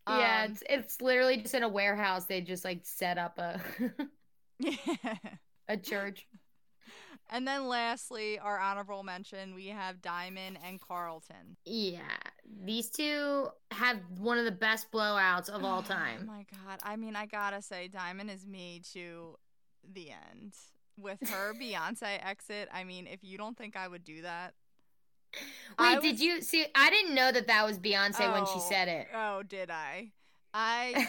[0.07, 2.25] yeah, Um, it's it's literally just in a warehouse.
[2.25, 3.59] They just like set up a
[4.59, 4.75] Yeah.
[5.67, 6.27] a church.
[7.31, 11.57] And then lastly, our honorable mention, we have Diamond and Carlton.
[11.65, 12.01] Yeah,
[12.65, 16.19] these two have one of the best blowouts of all time.
[16.23, 16.79] Oh my god.
[16.83, 19.37] I mean, I gotta say, Diamond is me to
[19.93, 20.53] the end.
[20.95, 24.53] With her Beyonce exit, I mean, if you don't think I would do that.
[25.79, 26.65] Wait, did you see?
[26.75, 29.07] I didn't know that that was Beyonce when she Oh, said it.
[29.13, 30.11] Oh, oh, did I?
[30.53, 31.07] I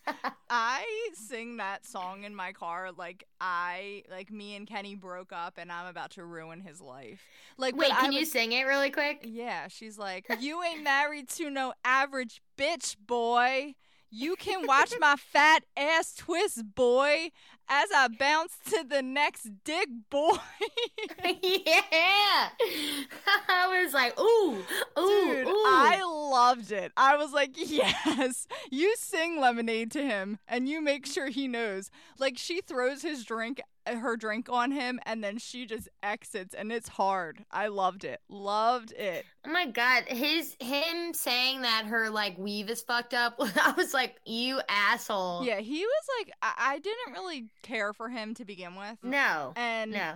[0.50, 5.58] I sing that song in my car like I like me and Kenny broke up
[5.58, 7.20] and I'm about to ruin his life.
[7.58, 9.20] Like Wait, can you sing it really quick?
[9.24, 13.74] Yeah, she's like, "You ain't married to no average bitch, boy.
[14.10, 17.30] You can watch my fat ass twist, boy,
[17.68, 20.36] as I bounce to the next dick, boy."
[21.42, 22.48] yeah,
[23.48, 24.56] I was like, ooh,
[24.98, 25.64] ooh, Dude, ooh.
[25.66, 26.92] I loved it.
[26.96, 31.90] I was like, yes, you sing lemonade to him and you make sure he knows.
[32.18, 33.60] Like, she throws his drink,
[33.96, 37.44] her drink on him, and then she just exits, and it's hard.
[37.50, 38.20] I loved it.
[38.28, 39.24] Loved it.
[39.46, 43.36] Oh my god, his him saying that her like weave is fucked up.
[43.40, 45.44] I was like, you asshole.
[45.44, 48.98] Yeah, he was like, I, I didn't really care for him to begin with.
[49.02, 49.52] No.
[49.56, 50.14] And No.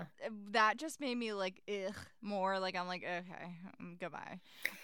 [0.50, 2.58] that just made me like, ugh, more.
[2.58, 4.38] Like, I'm like, okay, um, goodbye.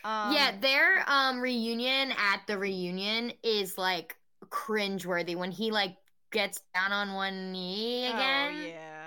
[0.05, 5.97] Um, yeah, their um reunion at the reunion is like cringeworthy when he like
[6.31, 8.55] gets down on one knee again.
[8.55, 8.99] Oh, yeah.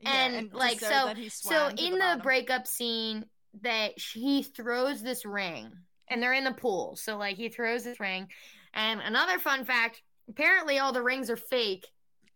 [0.00, 2.22] Yeah, and, to like so so in the, bottom.
[2.22, 3.26] breakup scene
[3.62, 5.70] that he throws this ring
[6.08, 8.26] and they're in the pool so like he throws this ring
[8.72, 11.86] and another fun fact apparently all the rings are fake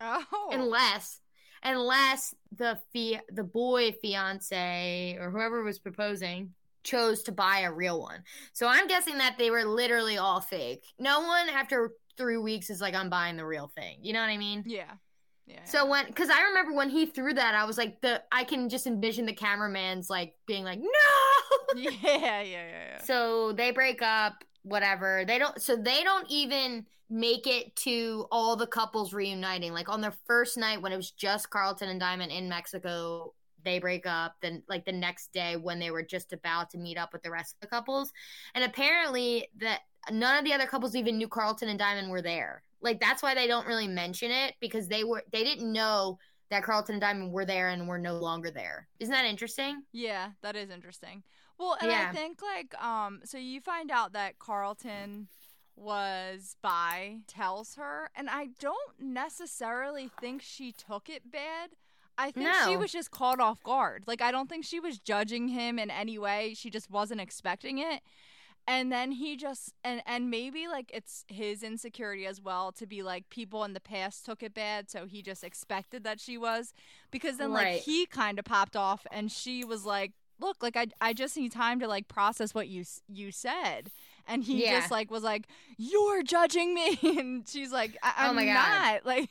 [0.01, 1.21] oh, unless
[1.63, 7.99] unless the fi- the boy fiance or whoever was proposing chose to buy a real
[7.99, 8.23] one
[8.53, 12.81] so i'm guessing that they were literally all fake no one after three weeks is
[12.81, 14.85] like i'm buying the real thing you know what i mean yeah,
[15.47, 15.65] yeah.
[15.65, 18.69] so when, because I remember when he threw that, I was like, the I can
[18.69, 20.87] just envision the cameraman's like being like, no.
[21.77, 23.03] yeah, yeah, yeah, yeah.
[23.03, 25.25] so they break up, whatever.
[25.27, 29.73] They don't so they don't even make it to all the couples reuniting.
[29.73, 33.35] Like on their first night when it was just Carlton and Diamond in Mexico,
[33.65, 34.37] they break up.
[34.41, 37.31] Then like the next day when they were just about to meet up with the
[37.31, 38.13] rest of the couples.
[38.55, 42.63] And apparently that none of the other couples even knew Carlton and Diamond were there.
[42.81, 46.19] Like that's why they don't really mention it because they were they didn't know
[46.51, 48.89] that Carlton and Diamond were there and were no longer there.
[49.01, 49.83] Isn't that interesting?
[49.93, 51.23] Yeah, that is interesting.
[51.59, 52.09] Well, and Yeah.
[52.11, 55.29] I think like um so you find out that Carlton
[55.77, 61.71] was by tells her and I don't necessarily think she took it bad.
[62.17, 64.05] I think she was just caught off guard.
[64.07, 66.55] Like I don't think she was judging him in any way.
[66.55, 68.03] She just wasn't expecting it.
[68.67, 73.03] And then he just and and maybe like it's his insecurity as well to be
[73.03, 76.73] like people in the past took it bad, so he just expected that she was
[77.11, 80.87] because then like he kind of popped off and she was like look like I,
[81.01, 83.91] I just need time to like process what you you said
[84.27, 84.71] and he Yeah.
[84.71, 85.47] just like was like
[85.77, 89.29] you're judging me and she's like I- Oh i'm my not like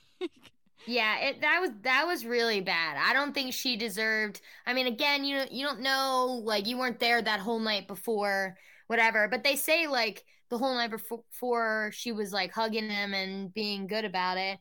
[0.86, 2.98] Yeah, it that was that was really bad.
[2.98, 4.42] I don't think she deserved.
[4.66, 8.58] I mean, again, you you don't know, like you weren't there that whole night before,
[8.88, 9.28] whatever.
[9.28, 13.88] But they say like the whole night before she was like hugging him and being
[13.88, 14.60] good about it.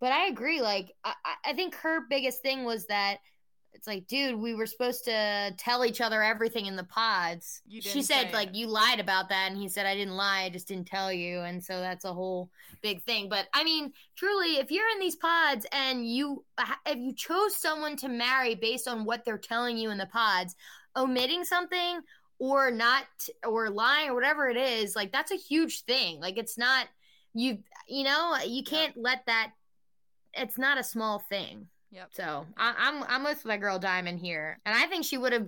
[0.00, 0.60] But I agree.
[0.60, 1.14] Like I,
[1.44, 3.18] I- think her biggest thing was that
[3.72, 7.62] it's like, dude, we were supposed to tell each other everything in the pods.
[7.80, 8.54] She said like it.
[8.56, 11.40] you lied about that, and he said I didn't lie, I just didn't tell you,
[11.40, 12.50] and so that's a whole
[12.82, 13.28] big thing.
[13.28, 16.44] But I mean, truly, if you're in these pods and you
[16.84, 20.56] if you chose someone to marry based on what they're telling you in the pods,
[20.96, 22.00] omitting something
[22.40, 23.04] or not
[23.46, 26.20] or lying or whatever it is, like that's a huge thing.
[26.20, 26.88] Like it's not
[27.34, 29.52] you you know you can't let that.
[30.32, 31.68] It's not a small thing.
[31.92, 35.34] yep So I, I'm I'm with my girl Diamond here, and I think she would
[35.34, 35.46] have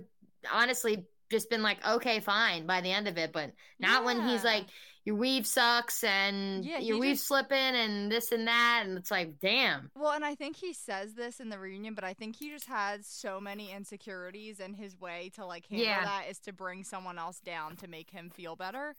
[0.51, 4.43] honestly just been like, okay, fine by the end of it, but not when he's
[4.43, 4.65] like,
[5.05, 9.11] your weave sucks and Yeah, your weave just- slipping and this and that, and it's
[9.11, 9.91] like, damn.
[9.95, 12.67] Well, and I think he says this in the reunion, but I think he just
[12.67, 16.03] has so many insecurities, and his way to like handle Yeah.
[16.05, 18.95] that is to bring someone else down to make him feel better.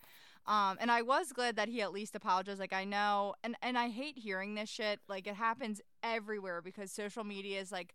[0.47, 2.61] Um, and I was glad that he at least apologized.
[2.61, 5.01] Like I know, and and I hate hearing this shit.
[5.09, 7.95] Like it happens everywhere because social media is like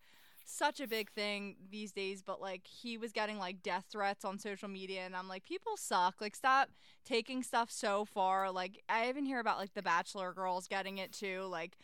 [0.50, 2.22] such a big thing these days.
[2.22, 5.78] But like he was getting like death threats on social media, and I'm like, people
[5.78, 6.16] suck.
[6.22, 6.70] Like stop
[7.06, 8.52] taking stuff so far.
[8.52, 11.43] Like I even hear about like the Bachelor girls getting it too.
[11.50, 11.78] Like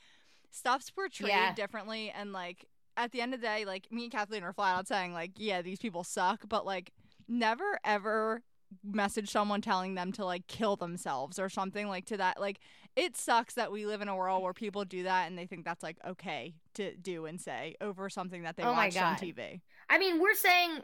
[0.52, 1.54] stuff's portrayed Yeah.
[1.54, 2.66] differently and like
[2.98, 5.32] at the end of the day like me and kathleen are flat out saying like
[5.36, 6.92] yeah these people suck but like
[7.28, 8.42] never ever
[8.84, 12.60] message someone telling them to like kill themselves or something like to that like
[12.96, 15.66] it sucks that we live in a world where people do that and they think
[15.66, 19.62] that's like okay to do and say over something that they Oh watched on tv
[19.90, 20.80] I mean, we're saying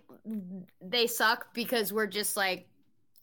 [0.82, 2.68] they suck because we're just like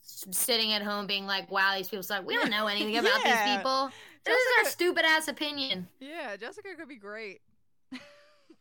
[0.03, 2.27] sitting at home being like, wow, these people suck.
[2.27, 3.45] We don't know anything about Yeah.
[3.47, 3.91] these people.
[4.25, 5.87] This is our stupid ass opinion.
[6.01, 7.41] yeah jessica could be great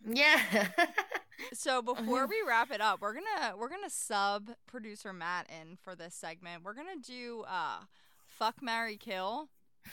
[0.10, 0.68] Yeah.
[1.54, 5.96] so before we wrap it up we're gonna we're gonna sub producer matt in for
[5.96, 7.80] this segment we're gonna do uh
[8.26, 9.50] fuck mary kill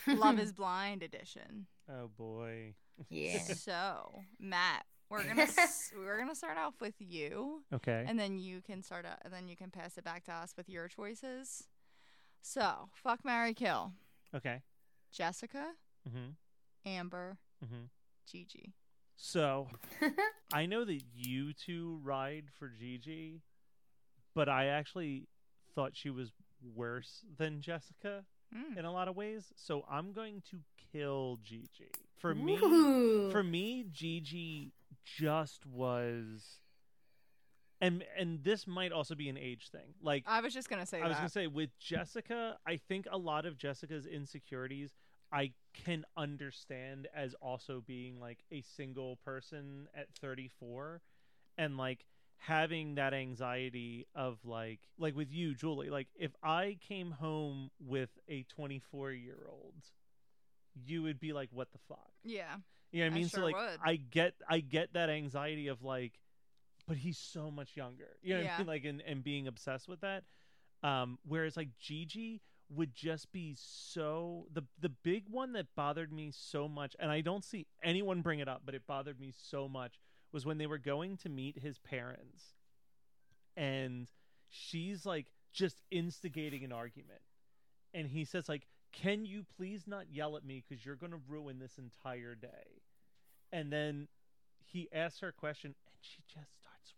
[0.07, 2.75] love is blind edition Oh boy.
[3.11, 3.39] yeah.
[3.55, 8.05] so matt we're gonna s- we're gonna start off with you Okay.
[8.09, 10.55] and then you can start out and then you can pass it back to us
[10.57, 11.65] with your choices
[12.41, 13.93] so fuck mary kill
[14.35, 14.63] okay.
[15.13, 15.73] jessica
[16.09, 16.89] Mm-hmm.
[16.91, 17.85] amber Mm-hmm.
[18.31, 18.73] gigi
[19.17, 19.69] So
[20.53, 23.41] I know that you two ride for Gigi,
[24.35, 25.29] but I actually
[25.75, 26.33] thought she was
[26.75, 28.77] worse than Jessica Mm.
[28.79, 29.53] in a lot of ways.
[29.57, 30.59] So I'm going to
[30.93, 31.91] kill Gigi.
[32.19, 33.31] For me, Ooh.
[33.31, 34.71] for me, Gigi
[35.05, 36.61] just was,
[37.81, 39.95] and and this might also be an age thing.
[40.01, 43.19] Like i was just gonna say I was gonna say with Jessica, I think a
[43.19, 44.91] lot of Jessica's insecurities
[45.33, 51.01] I can understand as also being like a single person at 34
[51.59, 52.05] and like
[52.39, 58.11] having that anxiety of like like with you Julie like if I came home with
[58.29, 59.75] a 24 year old
[60.75, 62.11] you would be like what the fuck?
[62.25, 62.57] Yeah.
[62.93, 63.29] You know what I I mean?
[63.29, 63.81] Sure so like would.
[63.85, 66.19] I get I get that anxiety of like
[66.87, 68.17] but he's so much younger.
[68.23, 68.55] You know what Yeah.
[68.55, 68.67] I mean?
[68.67, 70.25] Like and, and being obsessed with that.
[70.83, 76.31] Um whereas like Gigi would just be so the the big one that bothered me
[76.35, 79.69] so much and I don't see anyone bring it up but it bothered me so
[79.69, 79.99] much
[80.33, 82.55] was when they were going to meet his parents.
[83.57, 84.09] And
[84.49, 87.21] she's like just instigating an argument.
[87.93, 91.21] And he says like can you please not yell at me because you're going to
[91.29, 92.83] ruin this entire day?
[93.53, 94.09] And then
[94.65, 96.93] he asks her a question and she just starts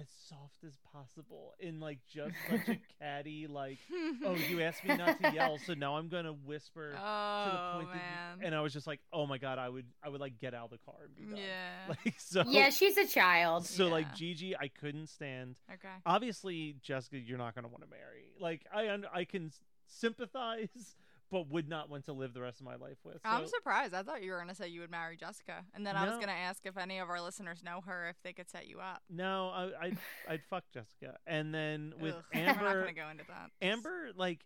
[0.00, 3.78] as soft as possible in like just such a catty like
[4.24, 7.58] oh you asked me not to yell so now i'm gonna whisper oh to the
[7.58, 8.00] oh, point that
[8.40, 10.54] you, and i was just like oh my god i would i would like get
[10.54, 11.94] out of the car and be done yeah.
[12.04, 13.66] like so yeah, she's a child.
[13.66, 15.88] so like gigi i couldn't stand okay.
[16.06, 19.52] obviously jessica you're not going to want to marry like i i can
[19.86, 20.96] sympathize
[21.34, 23.92] but would not want to live the rest of my life with I'm surprised.
[23.92, 26.32] I thought you were gonna say you would marry Jessica, and then I was gonna
[26.32, 29.02] ask if any of our listeners know her, if they could set you up.
[29.10, 33.24] no I, I'd, I'd fuck jessica and then with Ugh, we're not gonna go into
[33.28, 33.50] that.
[33.60, 34.40] Amber, like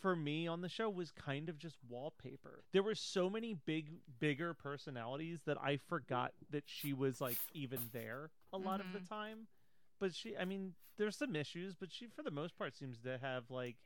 [0.00, 2.64] for me on the show, was kind of just wallpaper.
[2.72, 7.78] There were so many big, bigger personalities that I forgot that she was like even
[7.92, 9.08] there a lot of the Mhm.
[9.08, 9.38] time.
[10.00, 13.18] But she, I mean, there's some issues, but she, for the most part, seems to
[13.18, 13.76] have like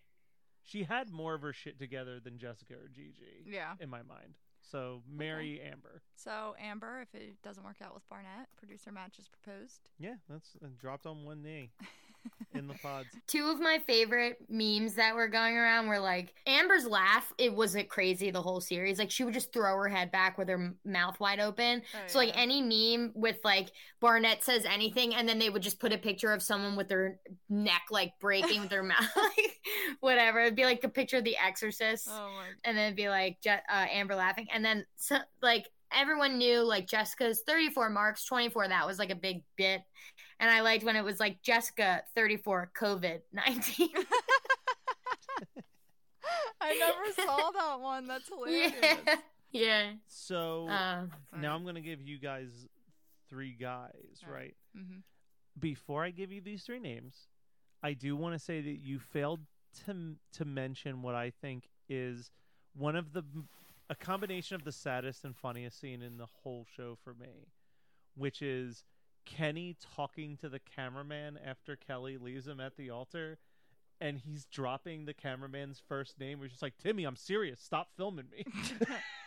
[0.67, 3.75] she had more of her shit together than Jessica or Gigi Yeah.
[3.81, 4.35] in my mind.
[4.61, 6.03] So marry Amber.
[6.17, 9.91] So Amber, if it doesn't work out with Barnett, producer Matt just proposed.
[9.99, 11.71] Yeah, that's uh, dropped on one knee
[12.55, 13.09] in the pods.
[13.27, 17.33] Two of my favorite memes that were going around were like Amber's laugh.
[17.39, 18.99] It wasn't crazy the whole series.
[18.99, 21.83] Like she would just throw her head back with her mouth wide open.
[21.95, 25.81] Oh, So like any meme with like Barnett says anything, and then they would just
[25.81, 27.19] put a picture of someone with their
[27.49, 29.61] neck like breaking with their mouth, like
[30.01, 30.41] whatever.
[30.41, 32.45] It'd be like a picture of The Exorcist, Oh my.
[32.65, 33.57] and then it'd be like uh,
[33.91, 38.69] Amber laughing, and then so, like everyone knew like Jessica's 34 marks, 24.
[38.69, 39.83] That was like a big bit,
[40.41, 43.89] and I liked when it was like Jessica 34 COVID 19.
[46.61, 48.07] I never saw that one.
[48.09, 48.75] That's hilarious.
[48.83, 49.17] yeah,
[49.53, 49.93] yeah.
[50.09, 51.07] So Uh,
[51.37, 52.67] now I'm gonna give you guys
[53.29, 54.55] three guys, All right.
[54.75, 54.85] right?
[54.87, 54.99] hmm
[55.59, 57.29] before I give you these three names,
[57.83, 59.41] I do want to say that you failed
[59.87, 62.31] to to mention what I think is
[62.75, 63.23] one of the
[63.89, 67.49] a combination of the saddest and funniest scene in the whole show for me,
[68.17, 68.85] which is
[69.25, 73.39] Kenny talking to the cameraman after Kelly leaves him at the altar.
[73.99, 76.39] And he's dropping the cameraman's first name.
[76.39, 77.63] We're just like, Timmy, I'm serious.
[77.63, 78.45] Stop filming me.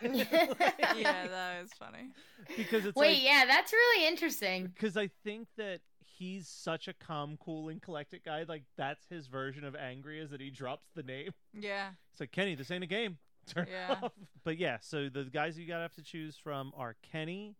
[0.00, 2.12] yeah, that is funny.
[2.56, 4.68] because it's Wait, like, yeah, that's really interesting.
[4.72, 5.80] because I think that
[6.20, 8.44] he's such a calm, cool, and collected guy.
[8.48, 11.32] Like that's his version of angry is that he drops the name.
[11.52, 11.88] Yeah.
[12.12, 13.18] It's like Kenny, this ain't a game.
[13.46, 13.96] Turn it Yeah.
[14.02, 14.12] off.
[14.44, 17.56] But yeah, so the guys you gotta have to choose from are Kenny,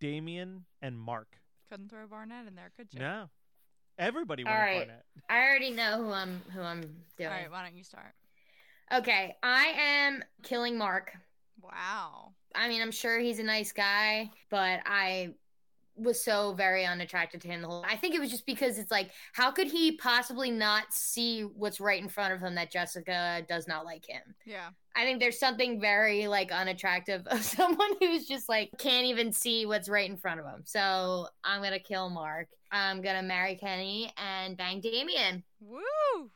[0.00, 1.38] Damian, and Mark.
[1.68, 3.00] Couldn't throw Barnett in there, could you?
[3.00, 3.30] No,
[3.98, 4.86] everybody All wanted right.
[4.86, 5.04] Barnett.
[5.28, 6.80] I already know who I'm who I'm
[7.16, 7.28] doing.
[7.30, 8.14] All right, why don't you start?
[8.92, 11.12] Okay, I am killing Mark.
[11.62, 12.32] Wow.
[12.54, 15.34] I mean, I'm sure he's a nice guy, but I
[15.96, 18.90] was so very unattracted to him the whole I think it was just because it's
[18.90, 23.44] like how could he possibly not see what's right in front of him that Jessica
[23.48, 24.22] does not like him?
[24.44, 24.70] Yeah.
[24.96, 29.66] I think there's something very like unattractive of someone who's just like can't even see
[29.66, 30.62] what's right in front of him.
[30.64, 32.48] So I'm gonna kill Mark.
[32.70, 35.44] I'm gonna marry Kenny and bang Damian.
[35.60, 36.30] Woo!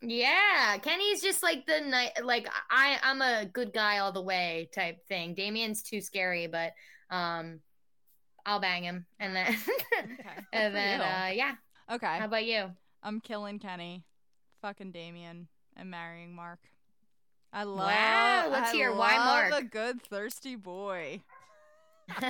[0.00, 2.12] Yeah, Kenny's just like the night.
[2.22, 5.34] Like I, I'm a good guy all the way type thing.
[5.34, 6.72] Damian's too scary, but
[7.10, 7.60] um,
[8.48, 9.46] I'll bang him, and then
[9.98, 10.46] Okay.
[10.54, 11.56] and then uh, yeah.
[11.92, 12.18] Okay.
[12.18, 12.70] How about you?
[13.02, 14.04] I'm killing Kenny,
[14.62, 16.60] fucking Damian, and marrying Mark.
[17.52, 17.90] I love.
[17.90, 18.94] Wow, let's I hear.
[18.94, 19.52] Why Mark?
[19.52, 21.20] A good thirsty boy.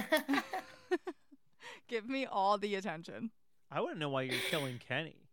[1.88, 3.30] Give me all the attention.
[3.70, 5.28] I wouldn't know why you're killing Kenny.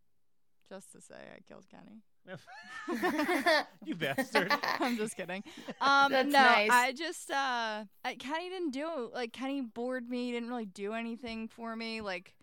[0.69, 2.03] Just to say, I killed Kenny.
[3.85, 4.51] you bastard.
[4.79, 5.43] I'm just kidding.
[5.81, 6.69] Um, That's no, nice.
[6.71, 10.31] I just uh, I, Kenny didn't do like Kenny bored me.
[10.31, 12.01] Didn't really do anything for me.
[12.01, 12.33] Like,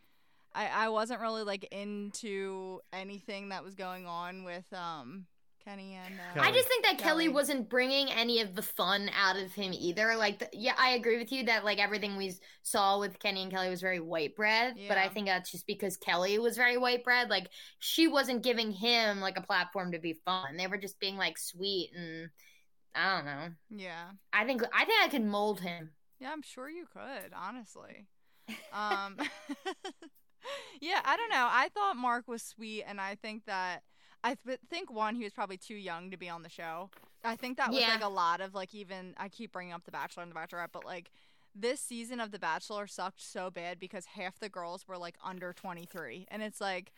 [0.54, 5.26] I I wasn't really like into anything that was going on with um
[5.64, 6.14] Kenny and.
[6.14, 7.28] Uh, I just think that Kelly Kelly.
[7.28, 10.16] wasn't bringing any of the fun out of him either.
[10.16, 13.52] Like, the, yeah, I agree with you that like everything we saw with Kenny and
[13.52, 14.76] Kelly was very white bread.
[14.88, 17.30] But I think that's just because Kelly was very white bread.
[17.30, 17.48] Like,
[17.78, 20.56] she wasn't giving him like a platform to be fun.
[20.56, 22.30] They were just being like sweet and
[22.94, 23.48] I don't know.
[23.70, 24.10] Yeah.
[24.32, 25.90] I think I think I could mold him.
[26.20, 28.06] Yeah, I'm sure you could, honestly.
[28.72, 29.16] Um
[30.80, 31.48] Yeah, I don't know.
[31.48, 33.82] I thought Mark was sweet and I think that
[34.24, 36.90] I th- think one he was probably too young to be on the show.
[37.24, 37.88] I think that was Yeah.
[37.94, 40.68] like a lot of like even I keep bringing up The Bachelor and The Bachelorette,
[40.72, 41.10] but like
[41.54, 45.52] this season of The Bachelor sucked so bad because half the girls were like under
[45.52, 46.92] 23 and it's like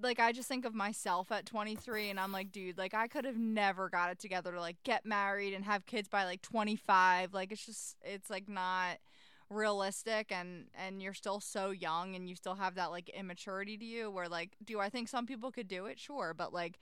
[0.00, 3.24] like I just think of myself at 23 and I'm like dude like I could
[3.24, 7.34] have never got it together to like get married and have kids by like 25
[7.34, 8.98] like it's just it's like not
[9.54, 13.84] realistic and and you're still so young and you still have that like immaturity to
[13.84, 16.78] you where like do I think some people could do it sure but like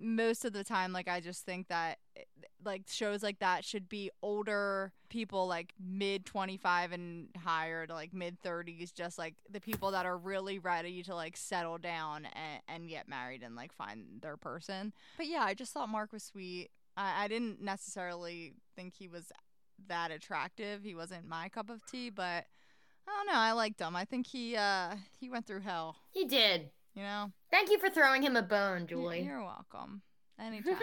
[0.00, 2.22] most of the time, like I just think that eh,
[2.64, 7.92] like shows like that should be older people, like mid twenty five and higher to
[7.92, 12.26] like mid thirties, just like the people that are really ready to like settle down
[12.26, 14.92] and, and get married and like find their person.
[15.16, 16.70] But yeah, I just thought Mark was sweet.
[16.96, 19.30] I, I didn't necessarily think he was
[19.88, 20.82] that attractive.
[20.82, 22.46] He wasn't my cup of tea, but
[23.06, 23.38] I don't know.
[23.38, 23.96] I liked him.
[23.96, 25.96] I think he uh he went through hell.
[26.12, 26.70] He did.
[26.94, 27.32] You know.
[27.50, 29.22] Thank you for throwing him a bone, Julie.
[29.22, 30.02] You're welcome.
[30.38, 30.76] Anytime.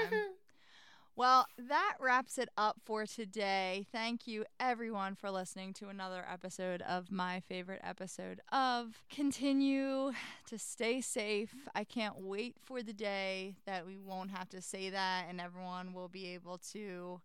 [1.15, 3.85] well, that wraps it up for today.
[3.91, 9.03] Thank you, everyone, for listening to another episode of my favorite episode of.
[9.09, 10.11] Continue
[10.47, 11.53] to stay safe.
[11.75, 15.93] I can't wait for the day that we won't have to say that and everyone
[15.93, 17.21] will be able to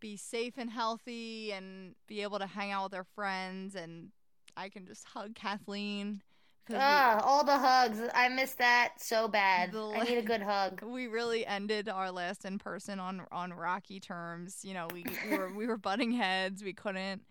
[0.00, 4.08] be safe and healthy and be able to hang out with their friends and
[4.56, 6.22] I can just hug Kathleen.
[6.66, 7.98] 'cause we- Ah, all the hugs.
[8.14, 9.72] I miss that so bad.
[9.72, 10.82] The I need a good hug.
[10.84, 14.64] we really ended our last in person on on rocky terms.
[14.64, 16.62] You know, we, we were we were butting heads.
[16.62, 17.22] We couldn't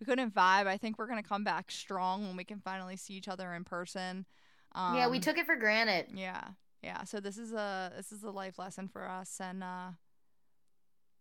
[0.00, 0.66] we couldn't vibe.
[0.66, 3.64] I think we're gonna come back strong when we can finally see each other in
[3.64, 4.26] person.
[4.72, 6.06] Um, yeah, we took it for granted.
[6.14, 6.42] Yeah,
[6.82, 7.04] yeah.
[7.04, 9.90] So this is a this is a life lesson for us, and uh,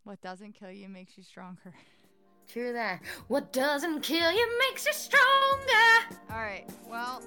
[0.05, 1.73] what doesn't kill you makes you stronger.
[2.47, 3.01] True that.
[3.27, 6.15] What doesn't kill you makes you stronger.
[6.29, 6.69] All right.
[6.87, 7.23] Well,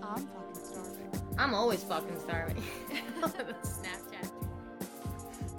[0.00, 1.10] I'm fucking starving.
[1.36, 2.56] I'm always fucking starving.
[3.20, 4.30] Snapchat.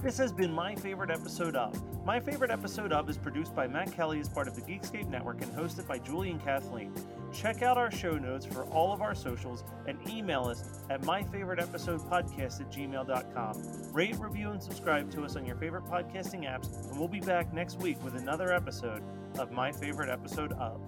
[0.02, 1.78] This has been my favorite episode of.
[2.06, 5.42] My favorite episode of is produced by Matt Kelly as part of the Geekscape Network
[5.42, 6.94] and hosted by Julie and Kathleen.
[7.32, 12.62] Check out our show notes for all of our socials and email us at myfavoriteepisodepodcast
[12.62, 13.94] at gmail.com.
[13.94, 17.54] Rate, review, and subscribe to us on your favorite podcasting apps, and we'll be back
[17.54, 19.04] next week with another episode
[19.38, 20.82] of My Favorite Episode of.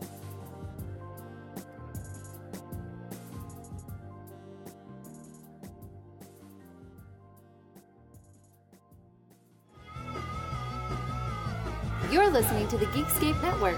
[12.12, 13.78] You're listening to the Geekscape Network.